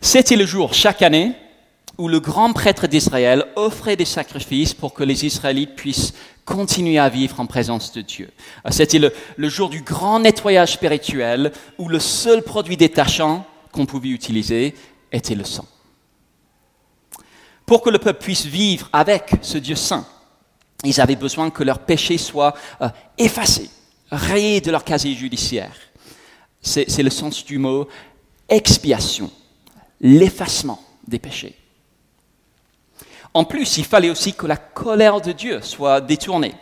C'était 0.00 0.36
le 0.36 0.46
jour 0.46 0.74
chaque 0.74 1.02
année 1.02 1.32
où 1.98 2.08
le 2.08 2.20
grand 2.20 2.52
prêtre 2.52 2.86
d'Israël 2.86 3.44
offrait 3.56 3.96
des 3.96 4.04
sacrifices 4.04 4.74
pour 4.74 4.94
que 4.94 5.04
les 5.04 5.26
Israélites 5.26 5.74
puissent 5.76 6.14
continuer 6.44 6.98
à 6.98 7.08
vivre 7.08 7.38
en 7.40 7.46
présence 7.46 7.92
de 7.92 8.00
Dieu. 8.00 8.30
C'était 8.70 8.98
le, 8.98 9.48
jour 9.48 9.68
du 9.68 9.82
grand 9.82 10.20
nettoyage 10.20 10.72
spirituel 10.72 11.52
où 11.78 11.88
le 11.88 12.00
seul 12.00 12.42
produit 12.42 12.76
détachant 12.76 13.46
qu'on 13.70 13.86
pouvait 13.86 14.08
utiliser 14.08 14.74
était 15.12 15.34
le 15.34 15.44
sang. 15.44 15.66
Pour 17.66 17.82
que 17.82 17.90
le 17.90 17.98
peuple 17.98 18.22
puisse 18.22 18.44
vivre 18.44 18.88
avec 18.92 19.32
ce 19.40 19.58
Dieu 19.58 19.76
saint, 19.76 20.06
ils 20.84 21.00
avaient 21.00 21.16
besoin 21.16 21.50
que 21.50 21.62
leurs 21.62 21.78
péchés 21.78 22.18
soient 22.18 22.54
euh, 22.80 22.88
effacés, 23.16 23.70
rayés 24.10 24.60
de 24.60 24.70
leur 24.70 24.84
casier 24.84 25.14
judiciaire. 25.14 25.74
C'est 26.60 27.02
le 27.02 27.10
sens 27.10 27.44
du 27.44 27.58
mot 27.58 27.88
expiation, 28.48 29.30
l'effacement 30.00 30.80
des 31.08 31.18
péchés. 31.18 31.56
En 33.34 33.44
plus, 33.44 33.78
il 33.78 33.84
fallait 33.84 34.10
aussi 34.10 34.34
que 34.34 34.46
la 34.46 34.56
colère 34.56 35.20
de 35.20 35.32
Dieu 35.32 35.60
soit 35.62 36.00
détournée. 36.00 36.54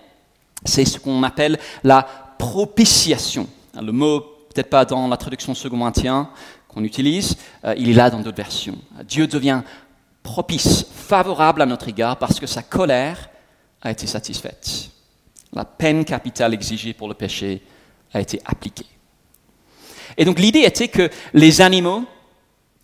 C'est 0.65 0.85
ce 0.85 0.99
qu'on 0.99 1.23
appelle 1.23 1.59
la 1.83 2.07
propitiation. 2.39 3.49
Le 3.75 3.93
mot, 3.93 4.21
peut-être 4.21 4.71
pas 4.71 4.85
dans 4.85 5.09
la 5.09 5.17
traduction 5.17 5.55
second 5.55 5.93
qu'on 6.69 6.85
utilise, 6.85 7.37
euh, 7.65 7.75
il 7.77 7.91
est 7.91 7.95
là 7.95 8.11
dans 8.11 8.21
d'autres 8.21 8.37
versions. 8.37 8.79
Dieu 9.05 9.27
devient 9.27 9.63
propice, 10.23 10.87
favorable 10.93 11.63
à 11.63 11.67
notre 11.67 11.89
égard 11.89 12.17
parce 12.17 12.39
que 12.39 12.47
sa 12.47 12.63
colère 12.63 13.31
a 13.83 13.91
été 13.91 14.07
satisfaite. 14.07 14.91
La 15.53 15.65
peine 15.65 16.05
capitale 16.05 16.55
exigée 16.55 16.93
pour 16.93 17.09
le 17.09 17.15
péché 17.15 17.63
a 18.13 18.21
été 18.21 18.41
appliquée. 18.45 18.87
Et 20.17 20.25
donc 20.25 20.39
l'idée 20.39 20.61
était 20.61 20.89
que 20.89 21.11
les 21.33 21.61
animaux 21.61 22.05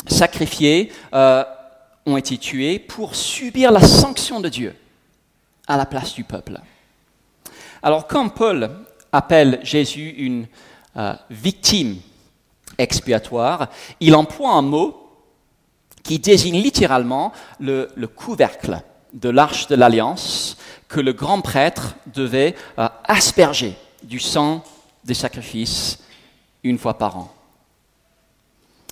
sacrifiés 0.06 0.92
euh, 1.14 1.44
ont 2.06 2.16
été 2.16 2.38
tués 2.38 2.78
pour 2.78 3.14
subir 3.14 3.72
la 3.72 3.80
sanction 3.80 4.40
de 4.40 4.48
Dieu 4.48 4.74
à 5.66 5.76
la 5.76 5.84
place 5.84 6.14
du 6.14 6.24
peuple. 6.24 6.60
Alors 7.82 8.06
quand 8.06 8.28
Paul 8.28 8.70
appelle 9.12 9.60
Jésus 9.62 10.10
une 10.10 10.46
euh, 10.96 11.14
victime 11.30 11.96
expiatoire, 12.78 13.68
il 14.00 14.14
emploie 14.14 14.52
un 14.52 14.62
mot 14.62 15.02
qui 16.02 16.18
désigne 16.18 16.60
littéralement 16.60 17.32
le, 17.58 17.88
couvercle 18.06 18.80
de 19.12 19.28
l'arche 19.28 19.66
de 19.66 19.74
l'alliance 19.74 20.56
que 20.88 21.00
le 21.00 21.12
grand 21.12 21.40
prêtre 21.40 21.96
devait 22.06 22.54
euh, 22.78 22.88
asperger 23.04 23.76
du 24.04 24.20
sang 24.20 24.62
des 25.04 25.14
sacrifices 25.14 25.98
une 26.62 26.78
fois 26.78 26.96
par 26.96 27.16
an. 27.16 27.35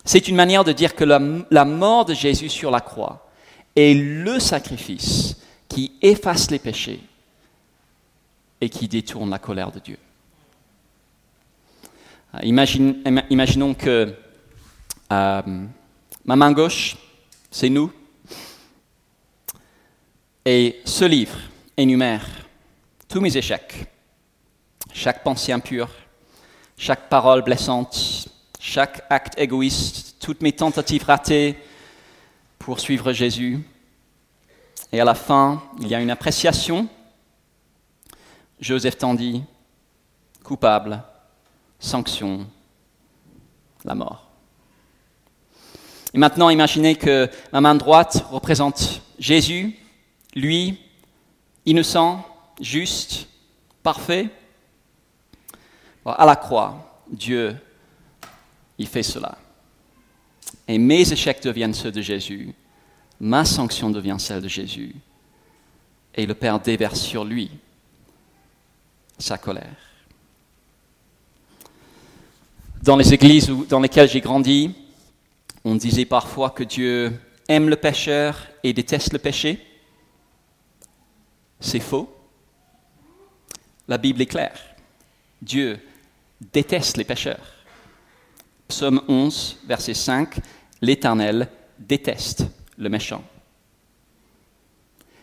C'est 0.05 0.29
une 0.29 0.37
manière 0.37 0.65
de 0.65 0.73
dire 0.73 0.95
que 0.95 1.05
la, 1.05 1.65
mort 1.65 2.05
de 2.05 2.15
Jésus 2.15 2.51
sur 2.51 2.71
la 2.71 2.81
croix 2.81 3.31
est 3.75 3.95
le 3.95 4.39
sacrifice 4.39 5.37
qui 5.69 5.93
efface 6.03 6.51
les 6.51 6.59
péchés 6.59 7.01
et 8.61 8.69
qui 8.69 8.87
détourne 8.87 9.31
la 9.31 9.39
colère 9.39 9.73
de 9.73 9.79
Dieu. 9.79 9.99
Euh, 12.35 12.39
imaginons 13.31 13.75
que 13.75 14.15
euh, 15.13 15.43
ma 16.25 16.37
main 16.37 16.53
gauche, 16.53 16.97
c'est 17.51 17.71
nous, 17.71 17.93
et 20.45 20.81
ce 20.85 21.05
livre 21.07 21.39
énumère 21.77 22.27
tous 23.09 23.21
mes 23.21 23.37
échecs, 23.37 23.87
chaque 24.93 25.23
pensée 25.23 25.53
impure, 25.53 25.89
chaque 26.77 27.09
parole 27.09 27.43
blessante, 27.43 28.29
chaque 28.67 29.05
acte 29.11 29.39
égoïste, 29.39 30.17
toutes 30.21 30.41
mes 30.41 30.53
tentatives 30.53 31.05
ratées 31.05 31.59
pour 32.59 32.81
suivre 32.81 33.13
Jésus. 33.13 33.63
Et 34.91 34.99
à 34.99 35.05
la 35.05 35.15
fin, 35.15 35.63
il 35.83 35.89
y 35.89 35.95
a 35.95 36.01
une 36.01 36.11
appréciation. 36.11 36.89
Joseph 38.59 38.97
dit 39.17 39.45
coupable, 40.43 41.03
sanction, 41.79 42.47
la 43.85 43.95
mort. 43.95 44.31
Et 46.15 46.19
maintenant, 46.19 46.49
imaginez 46.49 46.97
que 46.97 47.29
la 47.53 47.61
main 47.61 47.75
droite 47.75 48.25
représente 48.31 49.03
Jésus, 49.19 49.79
lui, 50.35 50.81
innocent, 51.67 52.25
juste, 52.63 53.29
parfait. 53.83 54.31
À 56.07 56.25
la 56.25 56.37
croix, 56.37 57.03
Dieu, 57.11 57.59
il 58.79 58.87
fait 58.87 59.03
cela. 59.03 59.39
Et 60.67 60.79
mes 60.79 61.13
échecs 61.13 61.43
deviennent 61.43 61.75
ceux 61.75 61.93
de 61.93 62.01
Jésus, 62.01 62.55
ma 63.21 63.45
sanction 63.45 63.91
devient 63.91 64.17
celle 64.19 64.43
de 64.43 64.49
Jésus, 64.49 64.95
et 66.15 66.27
le 66.27 66.35
Père 66.35 66.61
déverse 66.61 67.01
sur 67.01 67.25
lui 67.25 67.51
sa 69.19 69.39
colère. 69.39 69.77
Dans 72.83 72.97
les 72.97 73.15
églises 73.15 73.51
dans 73.69 73.81
lesquelles 73.81 74.11
j'ai 74.11 74.21
grandi, 74.21 74.75
on 75.65 75.75
disait 75.75 76.05
parfois 76.05 76.51
que 76.51 76.65
Dieu 76.65 77.19
aime 77.49 77.69
le 77.69 77.77
pécheur 77.77 78.47
et 78.63 78.73
déteste 78.73 79.13
le 79.13 79.19
péché. 79.19 79.65
C'est 81.61 81.81
faux. 81.81 82.15
La 83.89 83.97
Bible 83.97 84.21
est 84.21 84.27
claire. 84.27 84.61
Dieu 85.41 85.79
déteste 86.53 86.99
les 86.99 87.05
pécheurs. 87.05 87.54
Psaume 88.69 89.03
11, 89.09 89.59
verset 89.67 89.95
5, 89.95 90.37
l'Éternel 90.81 91.49
déteste 91.79 92.47
le 92.79 92.89
méchant. 92.89 93.23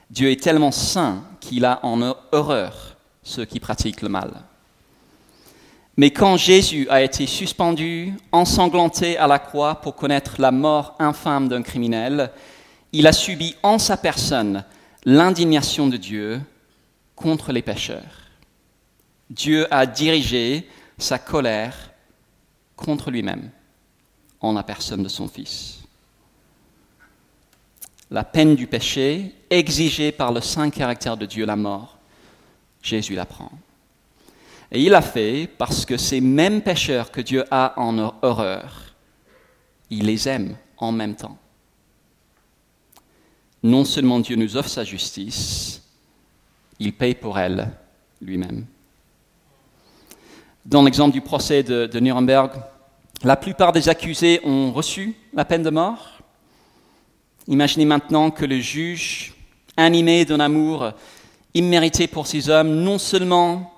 Dieu 0.09 0.29
est 0.29 0.41
tellement 0.41 0.71
saint 0.71 1.23
qu'il 1.39 1.65
a 1.65 1.79
en 1.83 2.01
horreur 2.31 2.97
ceux 3.23 3.45
qui 3.45 3.59
pratiquent 3.59 4.01
le 4.01 4.09
mal. 4.09 4.43
Mais 5.97 6.11
quand 6.11 6.37
Jésus 6.37 6.87
a 6.89 7.01
été 7.01 7.25
suspendu, 7.27 8.13
ensanglanté 8.31 9.17
à 9.17 9.27
la 9.27 9.39
croix 9.39 9.75
pour 9.81 9.95
connaître 9.95 10.35
la 10.39 10.51
mort 10.51 10.95
infâme 10.99 11.47
d'un 11.47 11.61
criminel, 11.61 12.31
il 12.93 13.07
a 13.07 13.13
subi 13.13 13.55
en 13.63 13.77
sa 13.77 13.97
personne 13.97 14.63
l'indignation 15.05 15.87
de 15.87 15.97
Dieu 15.97 16.41
contre 17.15 17.51
les 17.51 17.61
pécheurs. 17.61 18.29
Dieu 19.29 19.67
a 19.73 19.85
dirigé 19.85 20.67
sa 20.97 21.19
colère 21.19 21.90
contre 22.81 23.11
lui-même 23.11 23.49
en 24.41 24.53
la 24.53 24.63
personne 24.63 25.03
de 25.03 25.07
son 25.07 25.27
Fils. 25.27 25.83
La 28.09 28.23
peine 28.23 28.55
du 28.55 28.67
péché, 28.67 29.33
exigée 29.49 30.11
par 30.11 30.33
le 30.33 30.41
saint 30.41 30.69
caractère 30.69 31.15
de 31.15 31.25
Dieu, 31.25 31.45
la 31.45 31.55
mort, 31.55 31.97
Jésus 32.81 33.15
la 33.15 33.25
prend. 33.25 33.51
Et 34.71 34.81
il 34.81 34.89
l'a 34.89 35.01
fait 35.01 35.49
parce 35.57 35.85
que 35.85 35.97
ces 35.97 36.21
mêmes 36.21 36.61
pécheurs 36.61 37.11
que 37.11 37.21
Dieu 37.21 37.45
a 37.51 37.79
en 37.79 37.97
horreur, 38.21 38.95
il 39.89 40.05
les 40.05 40.27
aime 40.27 40.55
en 40.77 40.91
même 40.91 41.15
temps. 41.15 41.37
Non 43.63 43.85
seulement 43.85 44.19
Dieu 44.19 44.35
nous 44.35 44.57
offre 44.57 44.69
sa 44.69 44.83
justice, 44.83 45.81
il 46.79 46.93
paye 46.93 47.15
pour 47.15 47.37
elle 47.37 47.69
lui-même. 48.21 48.65
Dans 50.65 50.83
l'exemple 50.83 51.13
du 51.13 51.21
procès 51.21 51.63
de, 51.63 51.85
de, 51.85 51.99
Nuremberg, 51.99 52.51
la 53.23 53.35
plupart 53.35 53.71
des 53.71 53.89
accusés 53.89 54.39
ont 54.43 54.71
reçu 54.71 55.15
la 55.33 55.45
peine 55.45 55.63
de 55.63 55.69
mort. 55.69 56.19
Imaginez 57.47 57.85
maintenant 57.85 58.31
que 58.31 58.45
le 58.45 58.59
juge, 58.59 59.33
animé 59.77 60.25
d'un 60.25 60.39
amour 60.39 60.91
immérité 61.53 62.07
pour 62.07 62.27
ces 62.27 62.49
hommes, 62.49 62.75
non 62.75 62.97
seulement 62.97 63.73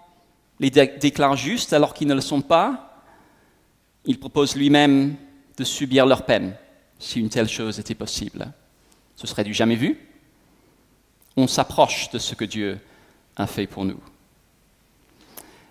les 0.60 0.70
déclare 0.70 1.36
justes 1.36 1.74
alors 1.74 1.94
qu'ils 1.94 2.08
ne 2.08 2.14
le 2.14 2.22
sont 2.22 2.42
pas, 2.42 3.04
il 4.06 4.20
propose 4.20 4.56
lui-même 4.56 5.16
de 5.58 5.64
subir 5.64 6.06
leur 6.06 6.26
peine, 6.26 6.56
si 7.00 7.20
une 7.20 7.30
telle 7.30 7.50
chose 7.50 7.80
était 7.80 7.96
possible. 7.96 8.52
Ce 9.16 9.28
serait 9.28 9.44
du 9.44 9.54
jamais 9.54 9.76
vu. 9.76 9.98
On 11.36 11.48
s'approche 11.48 12.10
de 12.12 12.20
ce 12.20 12.36
que 12.36 12.46
Dieu 12.46 12.80
a 13.36 13.48
fait 13.48 13.68
pour 13.68 13.86
nous. 13.86 14.00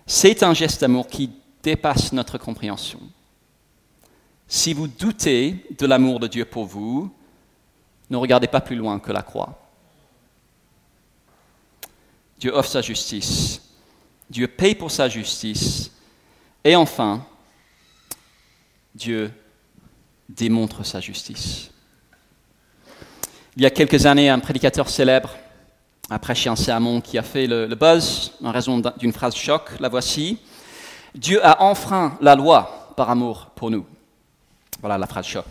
C'est 0.05 0.43
un 0.43 0.53
geste 0.53 0.81
d'amour 0.81 1.07
qui 1.07 1.29
dépasse 1.61 2.11
notre 2.11 2.37
compréhension. 2.37 2.99
Si 4.53 4.71
vous 4.71 4.87
doutez 4.87 5.65
de 5.79 5.87
l'amour 5.87 6.19
de 6.19 6.27
Dieu 6.27 6.45
pour 6.45 6.65
vous, 6.65 7.11
ne 8.11 8.17
regardez 8.17 8.45
pas 8.45 8.61
plus 8.61 8.75
loin 8.75 8.99
que 8.99 9.11
la 9.11 9.23
croix. 9.23 9.57
Dieu 12.37 12.51
offre 12.53 12.69
sa 12.69 12.83
justice. 12.83 13.59
Dieu 14.29 14.47
paye 14.47 14.75
pour 14.75 14.91
sa 14.91 15.09
justice. 15.09 15.89
Et 16.63 16.75
enfin, 16.75 17.25
Dieu 18.93 19.31
démontre 20.29 20.85
sa 20.85 20.99
justice. 20.99 21.71
Il 23.55 23.63
y 23.63 23.65
a 23.65 23.71
quelques 23.71 24.05
années, 24.05 24.29
un 24.29 24.37
prédicateur 24.37 24.87
célèbre 24.87 25.31
a 26.11 26.19
prêché 26.19 26.47
un 26.47 26.55
sermon 26.55 27.01
qui 27.01 27.17
a 27.17 27.23
fait 27.23 27.47
le, 27.47 27.73
buzz 27.73 28.33
en 28.43 28.51
raison 28.51 28.83
d'une 28.97 29.13
phrase 29.13 29.35
choc. 29.35 29.71
La 29.79 29.89
voici. 29.89 30.37
Dieu 31.15 31.43
a 31.43 31.63
enfreint 31.63 32.19
la 32.21 32.35
loi 32.35 32.93
par 32.95 33.09
amour 33.09 33.47
pour 33.55 33.71
nous. 33.71 33.87
Voilà 34.83 34.97
la 34.97 35.07
phrase 35.07 35.25
choc. 35.25 35.45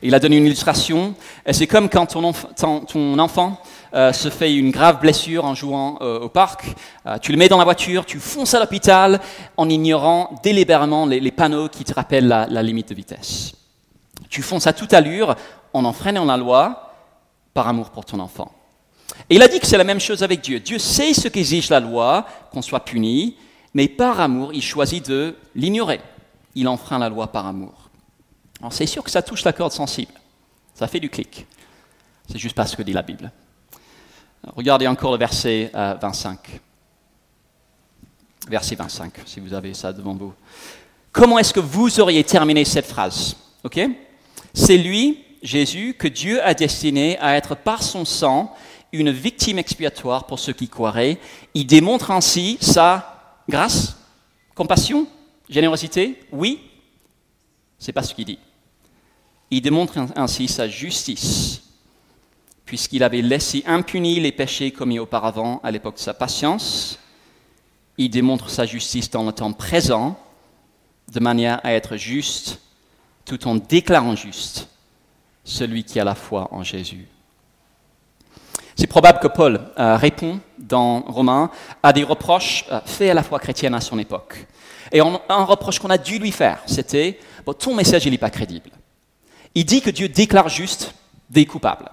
il 0.00 0.14
a 0.14 0.18
donné 0.18 0.38
une 0.38 0.46
illustration. 0.46 1.14
C'est 1.50 1.66
comme 1.66 1.90
quand 1.90 2.06
ton, 2.06 3.18
enfant 3.18 3.60
euh, 3.92 4.14
se 4.14 4.30
fait 4.30 4.54
une 4.54 4.70
grave 4.70 4.98
blessure 4.98 5.44
en 5.44 5.54
jouant 5.54 5.98
euh, 6.00 6.20
au 6.20 6.30
parc. 6.30 6.64
Euh, 7.04 7.18
tu 7.18 7.30
le 7.30 7.36
mets 7.36 7.50
dans 7.50 7.58
la 7.58 7.64
voiture, 7.64 8.06
tu 8.06 8.18
fonces 8.18 8.54
à 8.54 8.60
l'hôpital 8.60 9.20
en 9.58 9.68
ignorant 9.68 10.40
délibérément 10.42 11.04
les, 11.04 11.30
panneaux 11.30 11.68
qui 11.68 11.84
te 11.84 11.92
rappellent 11.92 12.28
la, 12.28 12.46
la, 12.46 12.62
limite 12.62 12.88
de 12.88 12.94
vitesse. 12.94 13.52
Tu 14.30 14.40
fonces 14.40 14.66
à 14.66 14.72
toute 14.72 14.94
allure 14.94 15.36
en 15.74 15.84
enfreignant 15.84 16.24
la 16.24 16.38
loi 16.38 16.94
par 17.52 17.68
amour 17.68 17.90
pour 17.90 18.06
ton 18.06 18.20
enfant. 18.20 18.50
Et 19.28 19.34
il 19.34 19.42
a 19.42 19.48
dit 19.48 19.60
que 19.60 19.66
c'est 19.66 19.76
la 19.76 19.84
même 19.84 20.00
chose 20.00 20.22
avec 20.22 20.40
Dieu. 20.40 20.60
Dieu 20.60 20.78
sait 20.78 21.12
ce 21.12 21.28
qu'exige 21.28 21.68
la 21.68 21.80
loi, 21.80 22.24
qu'on 22.50 22.62
soit 22.62 22.86
puni, 22.86 23.36
mais 23.74 23.86
par 23.86 24.18
amour, 24.18 24.54
il 24.54 24.62
choisit 24.62 25.06
de 25.06 25.36
l'ignorer. 25.54 26.00
Il 26.54 26.68
enfreint 26.68 26.98
la 26.98 27.10
loi 27.10 27.26
par 27.26 27.44
amour. 27.44 27.87
C'est 28.70 28.86
sûr 28.86 29.02
que 29.04 29.10
ça 29.10 29.22
touche 29.22 29.44
la 29.44 29.52
corde 29.52 29.72
sensible. 29.72 30.12
Ça 30.74 30.86
fait 30.88 31.00
du 31.00 31.08
clic. 31.08 31.46
C'est 32.30 32.38
juste 32.38 32.54
pas 32.54 32.66
ce 32.66 32.76
que 32.76 32.82
dit 32.82 32.92
la 32.92 33.02
Bible. 33.02 33.30
Regardez 34.54 34.86
encore 34.86 35.12
le 35.12 35.18
verset 35.18 35.70
25. 35.74 36.38
Euh, 36.38 36.58
verset 38.48 38.76
25, 38.76 39.12
si 39.26 39.40
vous 39.40 39.52
avez 39.52 39.74
ça 39.74 39.92
devant 39.92 40.14
vous. 40.14 40.32
Comment 41.12 41.38
est-ce 41.38 41.52
que 41.52 41.60
vous 41.60 42.00
auriez 42.00 42.24
terminé 42.24 42.64
cette 42.64 42.86
phrase? 42.86 43.36
Ok? 43.64 43.80
C'est 44.54 44.78
lui, 44.78 45.24
Jésus, 45.42 45.94
que 45.98 46.08
Dieu 46.08 46.42
a 46.42 46.54
destiné 46.54 47.18
à 47.18 47.36
être 47.36 47.54
par 47.54 47.82
son 47.82 48.04
sang 48.04 48.54
une 48.92 49.10
victime 49.10 49.58
expiatoire 49.58 50.24
pour 50.24 50.38
ceux 50.38 50.52
qui 50.52 50.68
croiraient. 50.68 51.18
Il 51.54 51.66
démontre 51.66 52.10
ainsi 52.10 52.58
sa 52.60 53.40
grâce, 53.48 53.96
compassion, 54.54 55.06
générosité? 55.48 56.22
Oui, 56.32 56.60
c'est 57.78 57.92
pas 57.92 58.02
ce 58.02 58.14
qu'il 58.14 58.24
dit. 58.24 58.38
Il 59.50 59.62
démontre 59.62 59.98
ainsi 60.14 60.46
sa 60.46 60.68
justice, 60.68 61.62
puisqu'il 62.66 63.02
avait 63.02 63.22
laissé 63.22 63.64
impunis 63.66 64.20
les 64.20 64.32
péchés 64.32 64.72
commis 64.72 64.98
auparavant 64.98 65.60
à 65.62 65.70
l'époque 65.70 65.94
de 65.94 66.00
sa 66.00 66.12
patience. 66.12 66.98
Il 67.96 68.10
démontre 68.10 68.50
sa 68.50 68.66
justice 68.66 69.10
dans 69.10 69.24
le 69.24 69.32
temps 69.32 69.52
présent, 69.52 70.18
de 71.10 71.20
manière 71.20 71.60
à 71.64 71.72
être 71.72 71.96
juste, 71.96 72.60
tout 73.24 73.48
en 73.48 73.56
déclarant 73.56 74.14
juste 74.14 74.68
celui 75.44 75.82
qui 75.82 75.98
a 75.98 76.04
la 76.04 76.14
foi 76.14 76.48
en 76.52 76.62
Jésus. 76.62 77.08
C'est 78.76 78.86
probable 78.86 79.18
que 79.18 79.28
Paul 79.28 79.60
euh, 79.78 79.96
répond 79.96 80.38
dans 80.58 81.00
Romains 81.00 81.50
à 81.82 81.92
des 81.92 82.04
reproches 82.04 82.66
euh, 82.70 82.80
faits 82.84 83.10
à 83.10 83.14
la 83.14 83.22
foi 83.22 83.40
chrétienne 83.40 83.74
à 83.74 83.80
son 83.80 83.98
époque. 83.98 84.46
Et 84.92 85.00
un 85.00 85.44
reproche 85.44 85.78
qu'on 85.78 85.90
a 85.90 85.98
dû 85.98 86.18
lui 86.18 86.32
faire, 86.32 86.62
c'était 86.66 87.18
ton 87.58 87.74
message 87.74 88.06
n'est 88.06 88.18
pas 88.18 88.30
crédible 88.30 88.70
il 89.58 89.64
dit 89.64 89.80
que 89.80 89.90
Dieu 89.90 90.08
déclare 90.08 90.48
juste 90.48 90.94
des 91.30 91.44
coupables. 91.44 91.90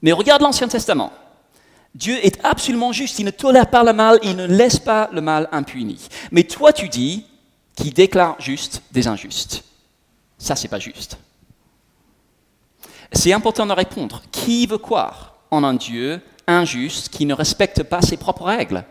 Mais 0.00 0.10
regarde 0.10 0.40
l'Ancien 0.40 0.68
Testament. 0.68 1.12
Dieu 1.94 2.16
est 2.24 2.42
absolument 2.46 2.92
juste, 2.92 3.18
il 3.18 3.26
ne 3.26 3.30
tolère 3.30 3.68
pas 3.68 3.84
le 3.84 3.92
mal, 3.92 4.18
il 4.22 4.34
ne 4.36 4.46
laisse 4.46 4.78
pas 4.78 5.10
le 5.12 5.20
mal 5.20 5.50
impuni. 5.52 6.00
Mais 6.32 6.44
toi, 6.44 6.72
tu 6.72 6.88
dis 6.88 7.26
qu'il 7.76 7.92
déclare 7.92 8.36
juste 8.40 8.82
des 8.90 9.06
injustes. 9.06 9.64
Ça, 10.38 10.56
c'est 10.56 10.68
pas 10.68 10.78
juste. 10.78 11.18
C'est 13.12 13.34
important 13.34 13.66
de 13.66 13.72
répondre. 13.72 14.22
Qui 14.32 14.66
veut 14.66 14.78
croire 14.78 15.34
en 15.50 15.64
un 15.64 15.74
Dieu 15.74 16.22
injuste 16.46 17.10
qui 17.10 17.26
ne 17.26 17.34
respecte 17.34 17.82
pas 17.82 18.00
ses 18.00 18.16
propres 18.16 18.44
règles? 18.44 18.82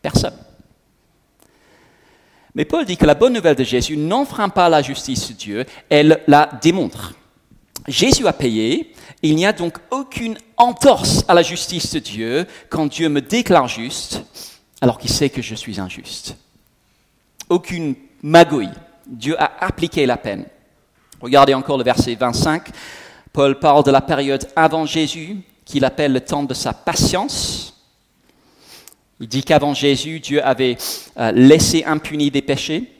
Personne. 0.00 0.38
Mais 2.54 2.64
Paul 2.64 2.86
dit 2.86 2.96
que 2.96 3.04
la 3.04 3.14
bonne 3.14 3.34
nouvelle 3.34 3.56
de 3.56 3.64
Jésus 3.64 3.98
n'enfreint 3.98 4.48
pas 4.48 4.70
la 4.70 4.80
justice 4.80 5.28
de 5.28 5.34
Dieu, 5.34 5.66
elle 5.90 6.22
la 6.26 6.48
démontre. 6.62 7.12
Jésus 7.88 8.26
a 8.26 8.32
payé, 8.32 8.92
il 9.22 9.34
n'y 9.34 9.46
a 9.46 9.52
donc 9.52 9.78
aucune 9.90 10.38
entorse 10.56 11.24
à 11.28 11.34
la 11.34 11.42
justice 11.42 11.92
de 11.92 11.98
Dieu 11.98 12.46
quand 12.68 12.86
Dieu 12.86 13.08
me 13.08 13.20
déclare 13.20 13.68
juste 13.68 14.22
alors 14.80 14.98
qu'il 14.98 15.10
sait 15.10 15.30
que 15.30 15.42
je 15.42 15.54
suis 15.54 15.80
injuste. 15.80 16.36
Aucune 17.48 17.94
magouille. 18.22 18.70
Dieu 19.06 19.40
a 19.40 19.64
appliqué 19.64 20.06
la 20.06 20.16
peine. 20.16 20.46
Regardez 21.20 21.54
encore 21.54 21.78
le 21.78 21.84
verset 21.84 22.14
25. 22.14 22.68
Paul 23.32 23.58
parle 23.58 23.84
de 23.84 23.90
la 23.90 24.00
période 24.00 24.48
avant 24.56 24.86
Jésus, 24.86 25.38
qu'il 25.64 25.84
appelle 25.84 26.12
le 26.12 26.20
temps 26.20 26.42
de 26.42 26.54
sa 26.54 26.72
patience. 26.72 27.80
Il 29.20 29.28
dit 29.28 29.44
qu'avant 29.44 29.72
Jésus, 29.72 30.18
Dieu 30.18 30.44
avait 30.44 30.76
euh, 31.16 31.30
laissé 31.32 31.84
impunis 31.84 32.30
des 32.32 32.42
péchés. 32.42 32.91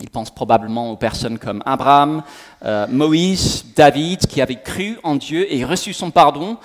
Il 0.00 0.10
pense 0.10 0.30
probablement 0.30 0.92
aux 0.92 0.96
personnes 0.96 1.38
comme 1.38 1.62
Abraham, 1.66 2.22
euh, 2.64 2.86
Moïse, 2.88 3.64
David, 3.74 4.26
qui 4.26 4.40
avaient 4.40 4.62
cru 4.62 4.98
en 5.02 5.16
Dieu 5.16 5.52
et 5.52 5.64
reçu 5.64 5.92
son 5.92 6.10
pardon 6.10 6.56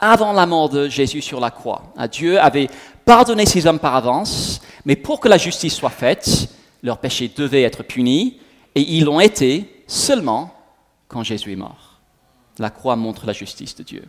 avant 0.00 0.32
la 0.32 0.46
mort 0.46 0.68
de 0.68 0.88
Jésus 0.88 1.20
sur 1.20 1.40
la 1.40 1.50
croix. 1.50 1.92
Euh, 1.98 2.06
Dieu 2.06 2.40
avait 2.40 2.68
pardonné 3.04 3.44
ces 3.44 3.66
hommes 3.66 3.78
par 3.78 3.94
avance, 3.94 4.60
mais 4.84 4.96
pour 4.96 5.20
que 5.20 5.28
la 5.28 5.38
justice 5.38 5.74
soit 5.74 5.90
faite, 5.90 6.48
leurs 6.82 6.98
péchés 6.98 7.30
devaient 7.34 7.62
être 7.62 7.82
punis, 7.82 8.38
et 8.74 8.80
ils 8.80 9.04
l'ont 9.04 9.20
été 9.20 9.84
seulement 9.86 10.54
quand 11.08 11.22
Jésus 11.22 11.52
est 11.52 11.56
mort. 11.56 12.00
La 12.58 12.70
croix 12.70 12.96
montre 12.96 13.26
la 13.26 13.32
justice 13.32 13.74
de 13.74 13.82
Dieu. 13.82 14.04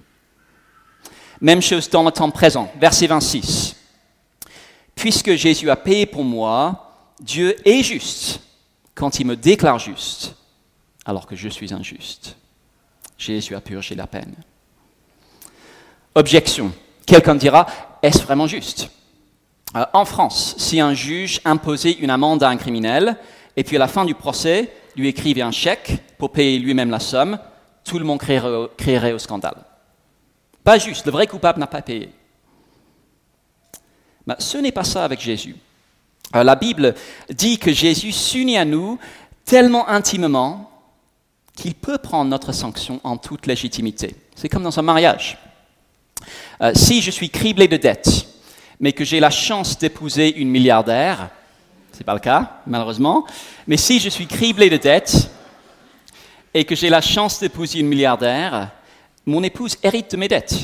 Même 1.42 1.62
chose 1.62 1.90
dans 1.90 2.04
le 2.04 2.12
temps 2.12 2.30
présent, 2.30 2.72
verset 2.80 3.08
26. 3.08 3.76
Puisque 4.96 5.36
Jésus 5.36 5.70
a 5.70 5.76
payé 5.76 6.06
pour 6.06 6.24
moi, 6.24 6.94
Dieu 7.22 7.56
est 7.68 7.84
juste 7.84 8.42
quand 9.00 9.20
il 9.22 9.26
me 9.26 9.38
déclare 9.38 9.80
juste, 9.80 10.36
alors 11.06 11.26
que 11.26 11.36
je 11.36 11.48
suis 11.48 11.74
injuste. 11.74 12.36
Jésus 13.18 13.56
a 13.56 13.62
purgé 13.62 13.96
la 13.96 14.08
peine. 14.08 14.36
Objection. 16.16 16.74
Quelqu'un 17.06 17.36
dira, 17.36 17.66
est-ce 18.02 18.24
vraiment 18.24 18.46
juste? 18.46 18.90
Euh, 19.78 19.86
En 19.94 20.04
France, 20.04 20.56
si 20.58 20.82
un 20.82 20.94
juge 20.94 21.40
imposait 21.46 21.94
une 21.94 22.10
amende 22.10 22.44
à 22.44 22.50
un 22.50 22.58
criminel, 22.58 23.18
et 23.56 23.64
puis 23.64 23.78
à 23.78 23.80
la 23.80 23.88
fin 23.88 24.04
du 24.04 24.16
procès, 24.16 24.70
lui 24.98 25.08
écrivait 25.08 25.42
un 25.42 25.52
chèque 25.52 26.04
pour 26.18 26.34
payer 26.34 26.60
lui-même 26.60 26.90
la 26.90 27.00
somme, 27.00 27.40
tout 27.86 28.00
le 28.00 28.06
monde 28.06 28.20
créerait, 28.20 29.14
au 29.14 29.20
scandale. 29.20 29.64
Pas 30.62 30.78
juste, 30.78 31.06
le 31.06 31.14
vrai 31.14 31.26
coupable 31.26 31.62
n'a 31.62 31.68
pas 31.68 31.82
payé. 31.82 32.10
Ce 34.40 34.58
n'est 34.58 34.74
pas 34.74 34.84
ça 34.84 35.06
avec 35.06 35.22
Jésus. 35.22 35.56
Euh, 36.36 36.44
la 36.44 36.56
Bible 36.56 36.96
dit 37.30 37.58
que 37.58 37.72
Jésus 37.72 38.12
s'unit 38.12 38.58
à 38.58 38.66
nous 38.66 39.00
tellement 39.46 39.88
intimement 39.90 40.70
qu'il 41.56 41.76
peut 41.76 41.98
prendre 41.98 42.30
notre 42.30 42.52
sanction 42.52 43.02
en 43.04 43.18
toute 43.18 43.48
légitimité. 43.48 44.16
C'est 44.36 44.48
comme 44.48 44.64
dans 44.64 44.80
un 44.80 44.84
mariage. 44.84 45.38
Euh, 46.62 46.72
si 46.76 47.02
je 47.02 47.12
suis 47.12 47.30
criblé 47.30 47.68
de 47.68 47.78
dettes, 47.78 48.28
mais 48.80 48.94
que 48.94 49.04
j'ai 49.04 49.20
la 49.20 49.30
chance 49.30 49.78
d'épouser 49.78 50.36
une 50.38 50.50
milliardaire, 50.50 51.30
ce 51.92 52.00
n'est 52.00 52.06
pas 52.06 52.14
le 52.14 52.20
cas, 52.20 52.62
malheureusement, 52.66 53.26
mais 53.68 53.78
si 53.78 54.00
je 54.00 54.10
suis 54.10 54.28
criblé 54.28 54.70
de 54.70 54.78
dettes 54.78 55.30
et 56.54 56.64
que 56.64 56.76
j'ai 56.76 56.90
la 56.90 57.02
chance 57.02 57.40
d'épouser 57.40 57.80
une 57.80 57.88
milliardaire, 57.88 58.72
mon 59.26 59.44
épouse 59.44 59.78
hérite 59.84 60.12
de 60.12 60.18
mes 60.18 60.28
dettes. 60.28 60.56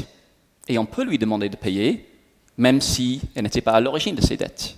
Et 0.68 0.78
on 0.78 0.86
peut 0.86 1.04
lui 1.04 1.18
demander 1.18 1.50
de 1.50 1.56
payer, 1.56 2.10
même 2.58 2.82
si 2.82 3.22
elle 3.36 3.44
n'était 3.44 3.62
pas 3.62 3.74
à 3.74 3.82
l'origine 3.82 4.16
de 4.16 4.22
ses 4.22 4.38
dettes. 4.38 4.78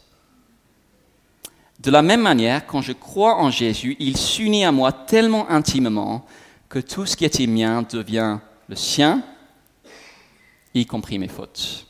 De 1.80 1.92
la 1.92 2.02
même 2.02 2.22
manière, 2.22 2.66
quand 2.66 2.82
je 2.82 2.92
crois 2.92 3.38
en 3.38 3.52
Jésus, 3.52 3.96
il 4.00 4.18
s'unit 4.18 4.66
à 4.66 4.72
moi 4.72 4.92
tellement 4.92 5.50
intimement 5.50 6.26
que 6.70 6.80
tout 6.80 7.06
ce 7.06 7.16
qui 7.16 7.26
était 7.26 7.48
mien 7.48 7.84
devient 7.90 8.40
le 8.68 8.76
sien, 8.76 9.24
y 10.74 10.86
compris 10.86 11.20
mes 11.20 11.28
fautes. 11.28 11.86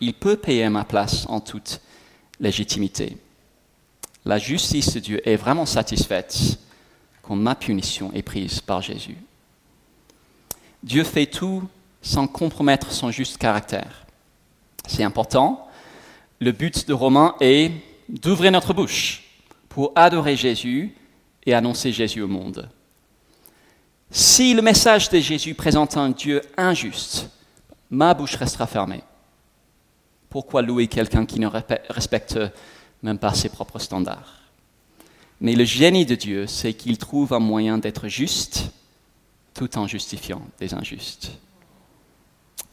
Il 0.00 0.14
peut 0.14 0.36
payer 0.36 0.68
ma 0.68 0.84
place 0.84 1.26
en 1.28 1.40
toute 1.40 1.80
légitimité. 2.40 3.16
La 4.24 4.38
justice 4.38 4.94
de 4.94 5.00
Dieu 5.00 5.28
est 5.28 5.36
vraiment 5.36 5.66
satisfaite 5.66 6.58
quand 7.22 7.36
ma 7.36 7.54
punition 7.54 8.12
est 8.12 8.22
prise 8.22 8.60
par 8.60 8.82
Jésus. 8.82 9.16
Dieu 10.82 11.04
fait 11.04 11.26
tout 11.26 11.62
sans 12.02 12.26
compromettre 12.26 12.92
son 12.92 13.10
juste 13.10 13.38
caractère. 13.38 14.06
C'est 14.86 15.04
important. 15.04 15.68
Le 16.40 16.52
but 16.52 16.88
de 16.88 16.94
Romain 16.94 17.34
est 17.40 17.72
d'ouvrir 18.10 18.50
notre 18.50 18.74
bouche 18.74 19.22
pour 19.68 19.92
adorer 19.94 20.36
Jésus 20.36 20.94
et 21.46 21.54
annoncer 21.54 21.92
Jésus 21.92 22.20
au 22.20 22.28
monde. 22.28 22.68
Si 24.10 24.52
le 24.54 24.62
message 24.62 25.08
de 25.10 25.20
Jésus 25.20 25.54
présente 25.54 25.96
un 25.96 26.10
Dieu 26.10 26.42
injuste, 26.56 27.30
ma 27.90 28.12
bouche 28.12 28.34
restera 28.34 28.66
fermée. 28.66 29.02
Pourquoi 30.28 30.62
louer 30.62 30.88
quelqu'un 30.88 31.24
qui 31.24 31.38
ne 31.38 31.46
respecte 31.88 32.38
même 33.02 33.18
pas 33.18 33.34
ses 33.34 33.48
propres 33.48 33.78
standards? 33.78 34.40
Mais 35.40 35.54
le 35.54 35.64
génie 35.64 36.04
de 36.04 36.16
Dieu, 36.16 36.46
c'est 36.46 36.74
qu'il 36.74 36.98
trouve 36.98 37.32
un 37.32 37.38
moyen 37.38 37.78
d'être 37.78 38.08
juste 38.08 38.72
tout 39.54 39.78
en 39.78 39.86
justifiant 39.86 40.42
des 40.58 40.74
injustes. 40.74 41.32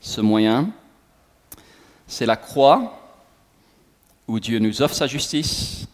Ce 0.02 0.22
moyen, 0.22 0.72
c'est 2.08 2.26
la 2.26 2.36
croix 2.36 3.07
où 4.28 4.40
Dieu 4.40 4.60
nous 4.60 4.82
offre 4.82 4.96
sa 4.96 5.08
justice, 5.08 5.88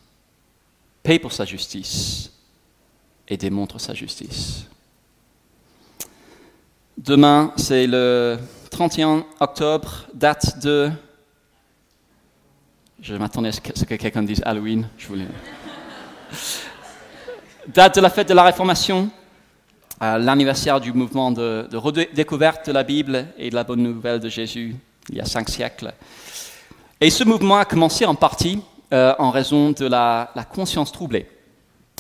paye 1.04 1.20
pour 1.20 1.32
sa 1.32 1.46
justice 1.46 2.32
et 3.28 3.38
démontre 3.38 3.80
sa 3.80 3.94
justice. 3.94 4.66
Demain, 6.98 7.54
c'est 7.58 7.88
le 7.88 8.38
31 8.72 9.26
octobre, 9.40 10.08
date 10.14 10.60
de... 10.64 10.92
Je 13.02 13.16
m'attendais 13.16 13.50
à 13.50 13.52
ce 13.52 13.84
que 13.84 13.96
quelqu'un 13.96 14.24
dise 14.24 14.42
Halloween. 14.46 14.88
Je 14.98 15.08
voulais... 15.08 15.28
date 17.68 17.96
de 17.96 18.02
la 18.02 18.10
fête 18.10 18.30
de 18.30 18.34
la 18.34 18.44
Réformation, 18.44 19.10
l'anniversaire 20.00 20.80
du 20.80 20.94
mouvement 20.94 21.32
de, 21.32 21.68
de 21.70 21.78
redécouverte 21.78 22.68
de 22.68 22.72
la 22.72 22.84
Bible 22.84 23.28
et 23.38 23.50
de 23.50 23.56
la 23.56 23.64
bonne 23.64 23.84
nouvelle 23.84 24.20
de 24.20 24.30
Jésus 24.30 24.76
il 25.10 25.16
y 25.16 25.22
a 25.22 25.26
cinq 25.26 25.50
siècles. 25.50 25.94
Et 27.04 27.10
ce 27.10 27.26
mouvement 27.26 27.58
a 27.58 27.66
commencé 27.66 28.06
en 28.06 28.16
partie 28.16 28.62
euh, 28.94 29.14
en 29.20 29.30
raison 29.30 29.72
de 29.72 29.86
la, 29.86 30.32
conscience 30.54 30.90
troublée 30.90 31.28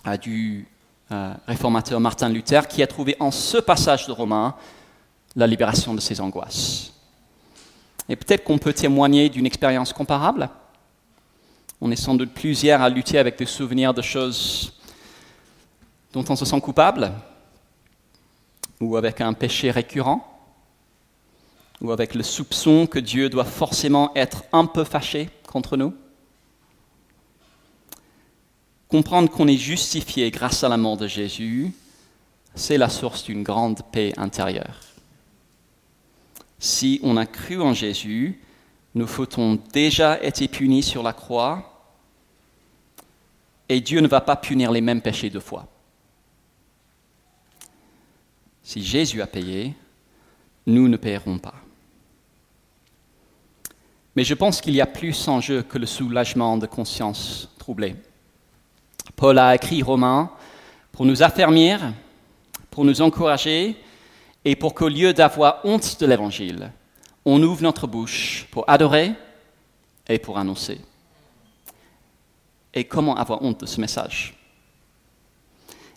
euh, 0.07 0.15
du 0.15 0.65
euh, 1.11 1.33
réformateur 1.45 1.99
Martin 1.99 2.29
Luther, 2.29 2.69
qui 2.69 2.81
a 2.81 2.87
trouvé 2.87 3.17
en 3.19 3.29
ce 3.29 3.57
passage 3.57 4.07
de 4.07 4.13
Romains 4.13 4.55
la 5.35 5.45
libération 5.45 5.93
de 5.93 5.99
ses 5.99 6.21
angoisses. 6.21 6.93
Et 8.07 8.15
peut-être 8.15 8.45
qu'on 8.45 8.57
peut 8.57 8.71
témoigner 8.71 9.27
d'une 9.27 9.45
expérience 9.45 9.91
comparable. 9.91 10.47
On 11.81 11.91
est 11.91 11.97
sans 11.97 12.15
doute 12.15 12.33
plusieurs 12.33 12.81
à 12.81 12.87
lutter 12.87 13.17
avec 13.19 13.37
des 13.37 13.45
souvenirs 13.45 13.93
de 13.93 14.01
choses 14.01 14.71
dont 16.13 16.23
on 16.29 16.37
se 16.37 16.45
sent 16.45 16.61
coupable, 16.61 17.11
ou 18.79 18.95
avec 18.95 19.19
un 19.19 19.33
péché 19.33 19.69
récurrent 19.69 20.33
ou 21.81 21.91
avec 21.91 22.15
le 22.15 22.23
soupçon 22.23 22.88
que 22.88 22.99
Dieu 22.99 23.29
doit 23.29 23.45
forcément 23.45 24.12
être 24.15 24.43
un 24.51 24.65
peu 24.65 24.83
fâché 24.83 25.29
contre 25.47 25.77
nous 25.77 25.93
Comprendre 28.93 29.31
qu'on 29.31 29.47
est 29.47 29.57
justifié 29.57 30.29
grâce 30.29 30.63
à 30.63 30.69
la 30.69 30.77
mort 30.77 30.97
de 30.97 31.07
Jésus, 31.07 31.73
c'est 32.53 32.77
la 32.77 32.89
source 32.89 33.23
d'une 33.23 33.41
grande 33.41 33.81
paix 33.91 34.13
intérieure. 34.17 34.79
Si 36.59 36.99
on 37.01 37.17
a 37.17 37.25
cru 37.25 37.59
en 37.59 37.73
Jésus, 37.73 38.39
nos 38.93 39.07
fautes 39.07 39.39
ont 39.39 39.59
déjà 39.73 40.23
été 40.23 40.47
punies 40.47 40.83
sur 40.83 41.01
la 41.01 41.12
croix 41.12 41.91
et 43.67 43.81
Dieu 43.81 43.99
ne 43.99 44.07
va 44.07 44.21
pas 44.21 44.36
punir 44.36 44.71
les 44.71 44.81
mêmes 44.81 45.01
péchés 45.01 45.31
deux 45.31 45.39
fois. 45.39 45.67
Si 48.62 48.83
Jésus 48.83 49.23
a 49.23 49.27
payé, 49.27 49.73
nous 50.67 50.88
ne 50.88 50.97
paierons 50.97 51.39
pas. 51.39 51.62
Mais 54.15 54.23
je 54.23 54.34
pense 54.34 54.62
qu'il 54.62 54.76
y 54.76 54.82
a 54.82 54.86
plus 54.86 55.28
en 55.28 55.41
jeu 55.41 55.63
que 55.63 55.78
le 55.78 55.86
soulagement 55.86 56.58
de 56.58 56.67
conscience 56.67 57.50
troublée. 57.58 57.96
Paul 59.15 59.40
a 59.40 59.56
écrit 59.56 59.81
Romains 59.81 60.31
pour 60.92 61.06
nous 61.06 61.23
affermir, 61.23 61.94
pour 62.69 62.85
nous 62.85 63.02
encourager 63.02 63.75
et 64.46 64.56
pour 64.56 64.73
qu'au 64.73 64.90
lieu 64.90 65.13
d'avoir 65.13 65.62
honte 65.63 66.00
de 66.00 66.06
l'Évangile, 66.06 66.71
on 67.25 67.42
ouvre 67.42 67.63
notre 67.63 67.87
bouche 67.87 68.48
pour 68.52 68.69
adorer 68.69 69.13
et 70.08 70.19
pour 70.19 70.37
annoncer. 70.37 70.79
Et 72.73 72.83
comment 72.83 73.15
avoir 73.15 73.42
honte 73.42 73.62
de 73.62 73.65
ce 73.65 73.79
message? 73.79 74.35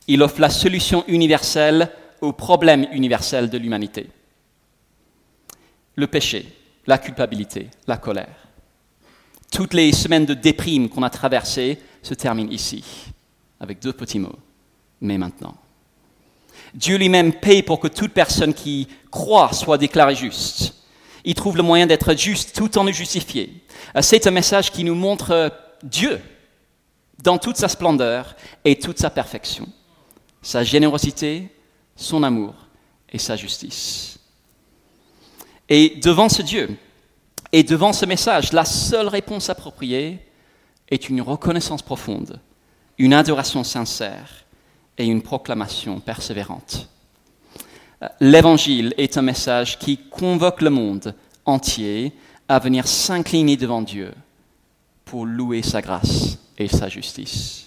Il 0.07 0.22
offre 0.22 0.40
la 0.40 0.51
solution 0.51 1.05
universelle 1.09 1.90
au 2.20 2.32
problème 2.32 2.86
universel 2.93 3.51
de 3.51 3.59
l'humanité. 3.59 4.09
Le 5.97 6.07
péché, 6.07 6.55
la 6.87 6.99
culpabilité, 6.99 7.68
la 7.87 7.97
colère. 7.97 8.49
Toutes 9.51 9.74
les 9.74 9.93
semaines 9.93 10.26
de 10.26 10.34
déprime 10.34 10.89
qu'on 10.89 11.03
a 11.03 11.11
traversées 11.11 11.78
se 12.03 12.14
terminent 12.14 12.51
ici, 12.51 12.84
avec 13.61 13.80
deux 13.80 13.93
petits 13.93 14.18
mots. 14.18 14.39
Mais 15.01 15.18
maintenant. 15.18 15.55
Dieu 16.74 16.97
lui-même 16.97 17.32
paye 17.32 17.62
pour 17.62 17.80
que 17.80 17.89
toute 17.89 18.12
personne 18.12 18.55
qui 18.55 18.89
croit 19.11 19.53
soit 19.53 19.78
déclarée 19.78 20.14
juste. 20.14 20.74
Il 21.24 21.34
trouve 21.34 21.57
le 21.57 21.62
moyen 21.62 21.87
d'être 21.87 22.14
juste 22.16 22.55
tout 22.55 22.78
en 22.78 22.84
nous 22.84 22.93
justifier. 22.93 23.64
C'est 24.01 24.26
un 24.26 24.30
message 24.30 24.70
qui 24.70 24.84
nous 24.84 24.95
montre 24.95 25.53
Dieu 25.82 26.20
dans 27.22 27.39
toute 27.39 27.57
sa 27.57 27.68
splendeur 27.68 28.37
et 28.64 28.78
toute 28.78 28.99
sa 28.99 29.11
perfection, 29.11 29.66
sa 30.43 30.62
générosité, 30.62 31.49
son 31.97 32.22
amour 32.22 32.55
et 33.11 33.18
sa 33.18 33.37
justice. 33.37 34.15
Et 35.68 35.98
devant 36.02 36.28
ce 36.28 36.42
Dieu, 36.42 36.76
et 37.52 37.62
devant 37.62 37.92
ce 37.92 38.06
message, 38.06 38.52
la 38.52 38.64
seule 38.64 39.08
réponse 39.08 39.50
appropriée 39.50 40.18
est 40.88 41.08
une 41.08 41.20
reconnaissance 41.20 41.82
profonde, 41.82 42.40
une 42.98 43.14
adoration 43.14 43.64
sincère 43.64 44.44
et 44.98 45.04
une 45.04 45.22
proclamation 45.22 46.00
persévérante. 46.00 46.88
L'Évangile 48.20 48.94
est 48.98 49.16
un 49.16 49.22
message 49.22 49.78
qui 49.78 49.96
convoque 49.96 50.60
le 50.60 50.70
monde 50.70 51.14
entier 51.44 52.12
à 52.48 52.58
venir 52.58 52.86
s'incliner 52.86 53.56
devant 53.56 53.82
Dieu 53.82 54.12
pour 55.04 55.24
louer 55.24 55.62
sa 55.62 55.80
grâce 55.80 56.38
et 56.58 56.68
sa 56.68 56.88
justice. 56.88 57.66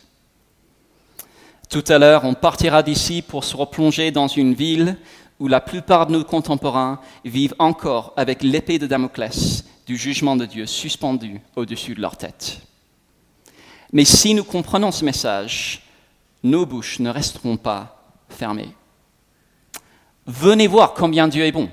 Tout 1.69 1.83
à 1.87 1.97
l'heure, 1.97 2.25
on 2.25 2.33
partira 2.33 2.81
d'ici 2.83 3.21
pour 3.21 3.43
se 3.43 3.55
replonger 3.55 4.11
dans 4.11 4.27
une 4.27 4.53
ville 4.53 4.97
où 5.39 5.47
la 5.47 5.61
plupart 5.61 6.07
de 6.07 6.13
nos 6.13 6.23
contemporains 6.23 6.99
vivent 7.23 7.55
encore 7.59 8.13
avec 8.17 8.43
l'épée 8.43 8.77
de 8.77 8.87
Damoclès 8.87 9.63
du 9.87 9.97
jugement 9.97 10.35
de 10.35 10.45
Dieu 10.45 10.65
suspendu 10.65 11.41
au-dessus 11.55 11.95
de 11.95 12.01
leur 12.01 12.17
tête. 12.17 12.61
Mais 13.91 14.05
si 14.05 14.33
nous 14.33 14.43
comprenons 14.43 14.91
ce 14.91 15.03
message, 15.03 15.81
nos 16.43 16.65
bouches 16.65 16.99
ne 16.99 17.09
resteront 17.09 17.57
pas 17.57 18.13
fermées. 18.29 18.73
Venez 20.27 20.67
voir 20.67 20.93
combien 20.93 21.27
Dieu 21.27 21.43
est 21.43 21.51
bon. 21.51 21.69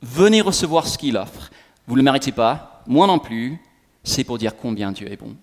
Venez 0.00 0.40
recevoir 0.40 0.86
ce 0.86 0.96
qu'il 0.96 1.16
offre. 1.16 1.50
Vous 1.86 1.94
ne 1.94 1.98
le 1.98 2.04
méritez 2.04 2.32
pas, 2.32 2.82
moi 2.86 3.06
non 3.06 3.18
plus, 3.18 3.60
c'est 4.04 4.24
pour 4.24 4.38
dire 4.38 4.56
combien 4.56 4.92
Dieu 4.92 5.10
est 5.10 5.16
bon. 5.16 5.36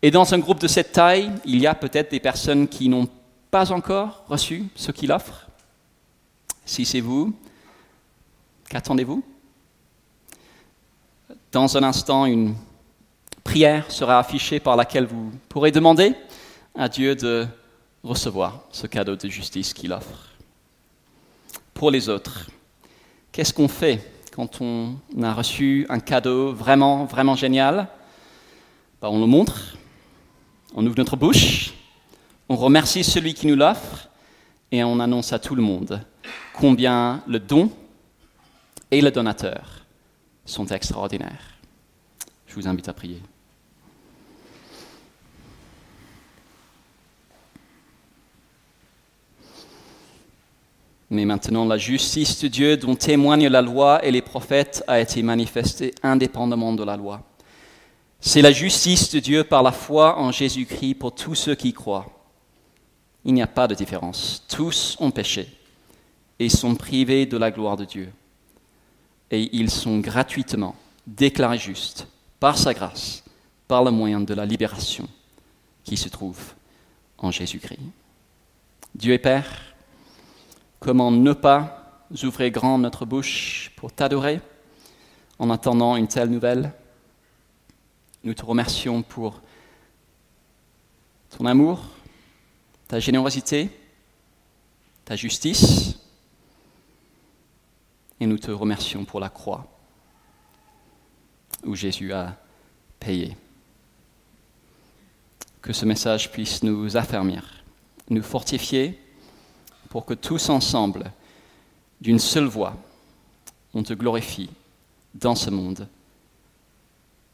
Et 0.00 0.10
dans 0.12 0.32
un 0.32 0.38
groupe 0.38 0.60
de 0.60 0.68
cette 0.68 0.92
taille, 0.92 1.32
il 1.44 1.58
y 1.58 1.66
a 1.66 1.74
peut-être 1.74 2.12
des 2.12 2.20
personnes 2.20 2.68
qui 2.68 2.88
n'ont 2.88 3.08
pas 3.50 3.72
encore 3.72 4.24
reçu 4.28 4.64
ce 4.74 4.92
qu'il 4.92 5.12
offre. 5.12 5.46
Si 6.64 6.84
c'est 6.84 7.00
vous, 7.00 7.34
qu'attendez-vous? 8.68 9.24
Dans 11.52 11.76
un 11.76 11.82
instant, 11.82 12.26
une 12.26 12.54
prière 13.42 13.90
sera 13.90 14.18
affichée 14.18 14.60
par 14.60 14.76
laquelle 14.76 15.06
vous 15.06 15.32
pourrez 15.48 15.70
demander 15.70 16.14
à 16.74 16.88
Dieu 16.88 17.16
de 17.16 17.46
recevoir 18.04 18.60
ce 18.70 18.86
cadeau 18.86 19.16
de 19.16 19.28
justice 19.28 19.72
qu'il 19.72 19.92
offre. 19.92 20.34
Pour 21.72 21.90
les 21.90 22.08
autres, 22.08 22.50
qu'est-ce 23.32 23.54
qu'on 23.54 23.68
fait 23.68 24.12
quand 24.32 24.60
on 24.60 24.96
a 25.22 25.32
reçu 25.32 25.86
un 25.88 26.00
cadeau 26.00 26.52
vraiment, 26.52 27.06
vraiment 27.06 27.34
génial? 27.34 27.88
Ben, 29.00 29.08
On 29.08 29.20
le 29.20 29.26
montre, 29.26 29.76
on 30.74 30.84
ouvre 30.84 30.98
notre 30.98 31.16
bouche, 31.16 31.72
on 32.48 32.56
remercie 32.56 33.04
celui 33.04 33.34
qui 33.34 33.46
nous 33.46 33.56
l'offre 33.56 34.08
et 34.72 34.82
on 34.84 35.00
annonce 35.00 35.32
à 35.32 35.38
tout 35.38 35.54
le 35.54 35.62
monde 35.62 36.00
combien 36.54 37.22
le 37.26 37.38
don 37.38 37.70
et 38.90 39.00
le 39.00 39.10
donateur 39.10 39.84
sont 40.44 40.66
extraordinaires. 40.66 41.58
Je 42.46 42.54
vous 42.54 42.66
invite 42.66 42.88
à 42.88 42.94
prier. 42.94 43.20
Mais 51.10 51.24
maintenant, 51.24 51.64
la 51.64 51.78
justice 51.78 52.38
de 52.40 52.48
Dieu 52.48 52.76
dont 52.76 52.94
témoignent 52.94 53.48
la 53.48 53.62
loi 53.62 54.04
et 54.04 54.10
les 54.10 54.20
prophètes 54.20 54.84
a 54.86 55.00
été 55.00 55.22
manifestée 55.22 55.94
indépendamment 56.02 56.74
de 56.74 56.84
la 56.84 56.96
loi. 56.96 57.22
C'est 58.20 58.42
la 58.42 58.52
justice 58.52 59.10
de 59.10 59.20
Dieu 59.20 59.44
par 59.44 59.62
la 59.62 59.72
foi 59.72 60.18
en 60.18 60.32
Jésus-Christ 60.32 60.96
pour 60.96 61.14
tous 61.14 61.34
ceux 61.34 61.54
qui 61.54 61.72
croient. 61.72 62.17
Il 63.28 63.34
n'y 63.34 63.42
a 63.42 63.46
pas 63.46 63.68
de 63.68 63.74
différence. 63.74 64.42
Tous 64.48 64.96
ont 65.00 65.10
péché 65.10 65.46
et 66.38 66.48
sont 66.48 66.74
privés 66.74 67.26
de 67.26 67.36
la 67.36 67.50
gloire 67.50 67.76
de 67.76 67.84
Dieu. 67.84 68.10
Et 69.30 69.54
ils 69.54 69.70
sont 69.70 69.98
gratuitement 69.98 70.74
déclarés 71.06 71.58
justes 71.58 72.08
par 72.40 72.56
sa 72.56 72.72
grâce, 72.72 73.22
par 73.66 73.84
le 73.84 73.90
moyen 73.90 74.22
de 74.22 74.32
la 74.32 74.46
libération 74.46 75.06
qui 75.84 75.98
se 75.98 76.08
trouve 76.08 76.54
en 77.18 77.30
Jésus-Christ. 77.30 77.82
Dieu 78.94 79.12
est 79.12 79.18
Père, 79.18 79.74
Comment 80.80 81.10
ne 81.10 81.34
pas 81.34 82.02
ouvrir 82.22 82.50
grand 82.50 82.78
notre 82.78 83.04
bouche 83.04 83.72
pour 83.76 83.92
t'adorer 83.92 84.40
en 85.38 85.50
attendant 85.50 85.96
une 85.96 86.08
telle 86.08 86.30
nouvelle? 86.30 86.72
Nous 88.24 88.32
te 88.32 88.46
remercions 88.46 89.02
pour 89.02 89.42
ton 91.36 91.44
amour, 91.44 91.84
ta 92.88 92.98
générosité, 92.98 93.70
ta 95.04 95.14
justice, 95.14 95.94
et 98.20 98.26
nous 98.26 98.38
te 98.38 98.50
remercions 98.50 99.04
pour 99.04 99.20
la 99.20 99.28
croix 99.28 99.66
où 101.64 101.74
Jésus 101.74 102.12
a 102.12 102.36
payé. 102.98 103.36
Que 105.60 105.72
ce 105.72 105.84
message 105.84 106.32
puisse 106.32 106.62
nous 106.62 106.96
affermir, 106.96 107.62
nous 108.08 108.22
fortifier 108.22 108.98
pour 109.90 110.04
que 110.04 110.14
tous 110.14 110.48
ensemble, 110.48 111.12
d'une 112.00 112.18
seule 112.18 112.46
voix, 112.46 112.76
on 113.74 113.82
te 113.82 113.92
glorifie 113.92 114.50
dans 115.14 115.34
ce 115.34 115.50
monde. 115.50 115.88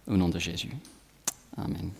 Au 0.06 0.16
nom 0.16 0.28
de 0.28 0.38
Jésus. 0.38 0.72
Amen. 1.56 1.90